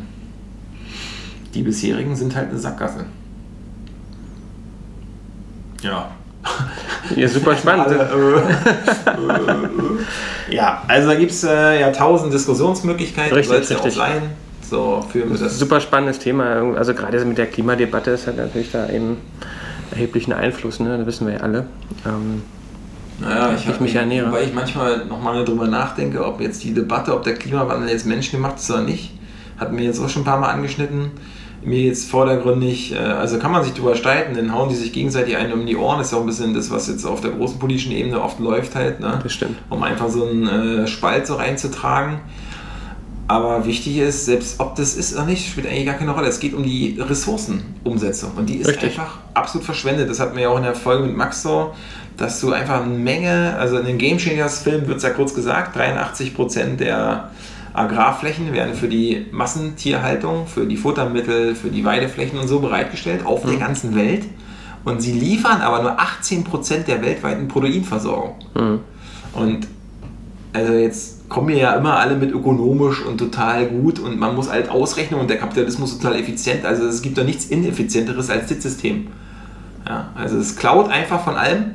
die 1.54 1.64
bisherigen 1.64 2.16
sind 2.16 2.34
halt 2.36 2.50
eine 2.50 2.60
Sackgasse. 2.60 3.06
Ja, 5.82 6.12
Ja, 7.16 7.28
super 7.28 7.56
spannend. 7.56 7.88
alle, 7.88 7.96
äh, 7.96 9.12
äh, 9.12 10.54
äh. 10.54 10.56
ja, 10.56 10.84
also 10.88 11.10
da 11.10 11.16
gibt 11.16 11.32
es 11.32 11.44
äh, 11.44 11.80
ja 11.82 11.92
tausend 11.92 12.34
Diskussionsmöglichkeiten, 12.34 13.34
Richtig, 13.34 13.50
soll 13.50 13.62
es 13.62 13.70
ja 13.70 13.76
richtig. 13.78 13.96
sein. 13.96 14.22
So, 14.70 15.06
wir 15.14 15.26
das. 15.38 15.60
Super 15.60 15.80
spannendes 15.82 16.20
Thema. 16.20 16.76
Also 16.78 16.94
gerade 16.94 17.24
mit 17.26 17.38
der 17.38 17.48
Klimadebatte 17.48 18.12
ist 18.12 18.28
halt 18.28 18.38
natürlich 18.38 18.72
da 18.72 18.90
eben 18.90 19.18
erheblichen 19.92 20.34
Einfluss, 20.34 20.80
ne? 20.80 20.98
das 20.98 21.06
wissen 21.06 21.28
wir 21.28 21.36
ja 21.36 21.40
alle. 21.42 21.66
Ähm, 22.06 22.42
Naja, 23.20 23.54
ich, 23.56 23.68
ich 23.70 23.80
mich 23.80 23.96
ernähre. 23.96 24.32
Weil 24.32 24.46
ich 24.46 24.54
manchmal 24.54 25.06
nochmal 25.06 25.44
darüber 25.46 25.68
nachdenke, 25.68 26.26
ob 26.26 26.42
jetzt 26.42 26.64
die 26.64 26.74
Debatte, 26.74 27.14
ob 27.14 27.24
der 27.24 27.36
Klimawandel 27.36 27.90
jetzt 27.90 28.06
menschengemacht 28.06 28.58
ist 28.58 28.72
oder 28.72 28.82
nicht, 28.82 29.12
hatten 29.58 29.78
wir 29.78 29.84
jetzt 29.84 30.00
auch 30.00 30.10
schon 30.10 30.24
ein 30.24 30.26
paar 30.26 30.40
Mal 30.40 30.50
angeschnitten. 30.50 31.12
Mir 31.66 31.82
jetzt 31.84 32.10
vordergründig, 32.10 32.94
äh, 32.94 32.98
also 32.98 33.40
kann 33.40 33.52
man 33.52 33.64
sich 33.64 33.74
drüber 33.74 33.96
streiten, 33.96 34.36
dann 34.36 34.54
hauen 34.54 34.70
die 34.70 34.76
sich 34.76 34.92
gegenseitig 34.92 35.38
einen 35.38 35.54
um 35.54 35.66
die 35.66 35.78
Ohren. 35.78 35.98
Das 35.98 36.08
ist 36.08 36.12
ja 36.12 36.18
auch 36.18 36.24
ein 36.24 36.28
bisschen 36.28 36.54
das, 36.54 36.72
was 36.72 36.88
jetzt 36.88 37.06
auf 37.06 37.22
der 37.22 37.32
großen 37.32 37.60
politischen 37.60 37.92
Ebene 37.92 38.22
oft 38.22 38.40
läuft 38.40 38.76
halt. 38.76 39.00
Ne? 39.00 39.20
Das 39.22 39.34
stimmt. 39.34 39.58
Um 39.70 39.84
einfach 39.84 40.10
so 40.10 40.26
einen 40.26 40.48
äh, 40.48 40.88
Spalt 40.88 41.28
so 41.28 41.36
reinzutragen. 41.36 42.20
Aber 43.28 43.66
wichtig 43.66 43.98
ist, 43.98 44.26
selbst 44.26 44.60
ob 44.60 44.76
das 44.76 44.96
ist 44.96 45.16
oder 45.16 45.26
nicht, 45.26 45.50
spielt 45.50 45.66
eigentlich 45.66 45.86
gar 45.86 45.96
keine 45.96 46.12
Rolle. 46.12 46.28
Es 46.28 46.40
geht 46.40 46.54
um 46.54 46.64
die 46.64 47.00
Ressourcenumsetzung. 47.00 48.32
Und 48.36 48.50
die 48.50 48.58
ist 48.58 48.68
Richtig. 48.68 49.00
einfach 49.00 49.18
absolut 49.34 49.66
verschwendet. 49.66 50.10
Das 50.10 50.20
hatten 50.20 50.36
wir 50.36 50.44
ja 50.44 50.50
auch 50.50 50.58
in 50.58 50.64
der 50.64 50.76
Folge 50.76 51.06
mit 51.06 51.16
Max 51.16 51.42
so, 51.42 51.74
dass 52.18 52.42
du 52.42 52.52
einfach 52.52 52.82
eine 52.82 52.94
Menge, 52.94 53.56
also 53.58 53.78
in 53.78 53.86
den 53.86 53.98
Game 53.98 54.18
Changers 54.18 54.60
Film 54.60 54.88
wird 54.88 54.98
es 54.98 55.04
ja 55.04 55.12
kurz 55.12 55.34
gesagt, 55.34 55.78
83% 55.78 56.76
der 56.76 57.32
Agrarflächen 57.74 58.54
werden 58.54 58.76
für 58.76 58.88
die 58.88 59.26
Massentierhaltung, 59.32 60.48
für 60.48 60.66
die 60.66 60.78
Futtermittel, 60.78 61.56
für 61.56 61.70
die 61.70 61.84
Weideflächen 61.84 62.38
und 62.40 62.48
so 62.48 62.60
bereitgestellt 62.60 63.26
auf 63.26 63.44
der 63.44 63.58
ganzen 63.58 63.96
Welt. 63.96 64.26
Und 64.86 65.02
sie 65.02 65.14
liefern 65.14 65.62
aber 65.62 65.82
nur 65.82 66.00
18% 66.00 66.84
der 66.84 67.02
weltweiten 67.02 67.48
Proteinversorgung. 67.48 68.36
Und 69.34 69.68
also 70.54 70.74
jetzt 70.74 71.28
kommen 71.30 71.48
wir 71.48 71.58
ja 71.58 71.74
immer 71.74 71.98
alle 71.98 72.16
mit 72.16 72.32
ökonomisch 72.32 73.04
und 73.04 73.18
total 73.18 73.66
gut 73.66 73.98
und 73.98 74.20
man 74.20 74.36
muss 74.36 74.52
halt 74.52 74.70
ausrechnen 74.70 75.20
und 75.20 75.30
der 75.30 75.38
Kapitalismus 75.38 75.94
ist 75.94 76.02
total 76.02 76.20
effizient. 76.20 76.66
Also 76.66 76.86
es 76.86 77.02
gibt 77.02 77.18
doch 77.18 77.24
nichts 77.24 77.46
ineffizienteres 77.46 78.30
als 78.30 78.50
das 78.50 78.62
System. 78.62 79.08
Ja, 79.88 80.12
also 80.14 80.38
es 80.38 80.56
klaut 80.56 80.90
einfach 80.90 81.24
von 81.24 81.36
allem, 81.36 81.72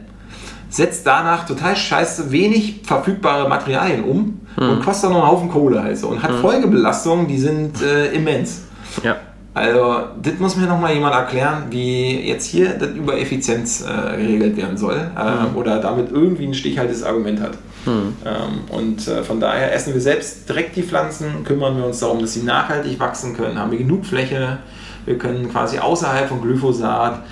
setzt 0.71 1.07
danach 1.07 1.45
total 1.45 1.75
scheiße 1.77 2.31
wenig 2.31 2.83
verfügbare 2.85 3.49
Materialien 3.49 4.05
um 4.05 4.41
und 4.61 4.85
kostet 4.85 5.11
noch 5.11 5.23
einen 5.23 5.29
Haufen 5.29 5.51
Kohle 5.51 5.83
halt 5.83 5.99
so 5.99 6.09
und 6.09 6.23
hat 6.23 6.33
Folgebelastungen, 6.33 7.27
die 7.27 7.39
sind 7.39 7.81
äh, 7.83 8.13
immens. 8.13 8.63
Ja. 9.03 9.17
Also, 9.55 10.05
das 10.23 10.39
muss 10.39 10.57
mir 10.57 10.67
nochmal 10.67 10.95
jemand 10.95 11.15
erklären, 11.15 11.65
wie 11.71 12.21
jetzt 12.29 12.47
hier 12.47 12.75
das 12.75 12.91
über 12.91 13.19
Effizienz 13.19 13.83
äh, 13.83 14.17
geregelt 14.17 14.57
werden 14.57 14.77
soll 14.77 15.11
äh, 15.17 15.59
oder 15.59 15.81
damit 15.81 16.13
irgendwie 16.13 16.47
ein 16.47 16.55
stichhaltiges 16.55 17.03
Argument 17.03 17.41
hat. 17.41 17.59
Ähm, 17.89 18.61
und 18.71 19.09
äh, 19.09 19.23
von 19.23 19.41
daher 19.41 19.75
essen 19.75 19.95
wir 19.95 20.01
selbst 20.01 20.49
direkt 20.49 20.77
die 20.77 20.83
Pflanzen, 20.83 21.45
kümmern 21.45 21.77
wir 21.77 21.87
uns 21.87 22.01
darum, 22.01 22.21
dass 22.21 22.35
sie 22.35 22.43
nachhaltig 22.43 23.01
wachsen 23.01 23.37
können, 23.37 23.59
haben 23.59 23.71
wir 23.71 23.79
genug 23.79 24.05
Fläche, 24.05 24.59
wir 25.07 25.17
können 25.17 25.51
quasi 25.51 25.79
außerhalb 25.79 26.29
von 26.29 26.43
Glyphosat 26.43 27.23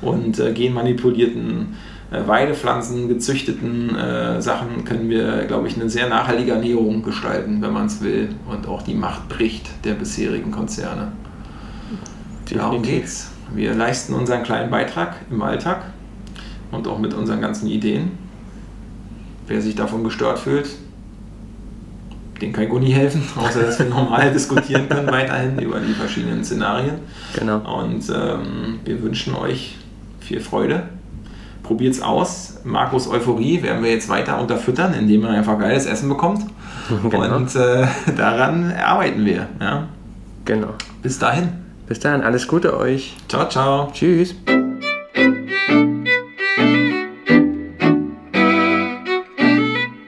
und 0.00 0.38
äh, 0.38 0.52
genmanipulierten 0.52 1.76
Weidepflanzen, 2.10 3.08
gezüchteten 3.08 3.96
äh, 3.96 4.40
Sachen 4.40 4.84
können 4.84 5.08
wir, 5.10 5.44
glaube 5.46 5.66
ich, 5.66 5.74
eine 5.74 5.90
sehr 5.90 6.08
nachhaltige 6.08 6.52
Ernährung 6.52 7.02
gestalten, 7.02 7.60
wenn 7.60 7.72
man 7.72 7.86
es 7.86 8.00
will 8.00 8.28
und 8.48 8.68
auch 8.68 8.82
die 8.82 8.94
Macht 8.94 9.28
bricht 9.28 9.68
der 9.84 9.94
bisherigen 9.94 10.52
Konzerne. 10.52 11.12
Darum 12.54 12.82
Definitiv. 12.82 13.00
geht's. 13.00 13.30
Wir 13.54 13.74
leisten 13.74 14.14
unseren 14.14 14.42
kleinen 14.44 14.70
Beitrag 14.70 15.16
im 15.30 15.42
Alltag 15.42 15.82
und 16.70 16.86
auch 16.86 16.98
mit 16.98 17.12
unseren 17.14 17.40
ganzen 17.40 17.66
Ideen. 17.68 18.12
Wer 19.48 19.60
sich 19.60 19.74
davon 19.74 20.04
gestört 20.04 20.38
fühlt, 20.38 20.68
den 22.40 22.52
kann 22.52 22.68
nie 22.80 22.92
helfen, 22.92 23.22
außer 23.36 23.62
dass 23.62 23.78
wir 23.78 23.86
normal 23.86 24.32
diskutieren 24.32 24.88
können 24.88 25.08
weiterhin 25.08 25.58
über 25.58 25.80
die 25.80 25.92
verschiedenen 25.92 26.44
Szenarien. 26.44 26.98
Genau. 27.38 27.80
Und 27.80 28.08
ähm, 28.10 28.80
wir 28.84 29.02
wünschen 29.02 29.34
euch 29.34 29.76
viel 30.20 30.40
Freude. 30.40 30.88
Probiert's 31.66 32.00
aus. 32.00 32.58
Markus 32.64 33.08
Euphorie 33.08 33.62
werden 33.62 33.82
wir 33.82 33.90
jetzt 33.90 34.08
weiter 34.08 34.40
unterfüttern, 34.40 34.94
indem 34.94 35.24
er 35.24 35.30
einfach 35.30 35.58
geiles 35.58 35.86
Essen 35.86 36.08
bekommt. 36.08 36.44
Genau. 37.10 37.34
Und 37.34 37.52
äh, 37.56 37.84
daran 38.16 38.72
arbeiten 38.72 39.24
wir. 39.24 39.48
Ja. 39.60 39.88
Genau. 40.44 40.68
Bis 41.02 41.18
dahin. 41.18 41.48
Bis 41.88 41.98
dahin, 41.98 42.22
alles 42.22 42.46
Gute 42.46 42.78
euch. 42.78 43.16
Ciao, 43.28 43.48
ciao. 43.48 43.90
Tschüss. 43.92 44.36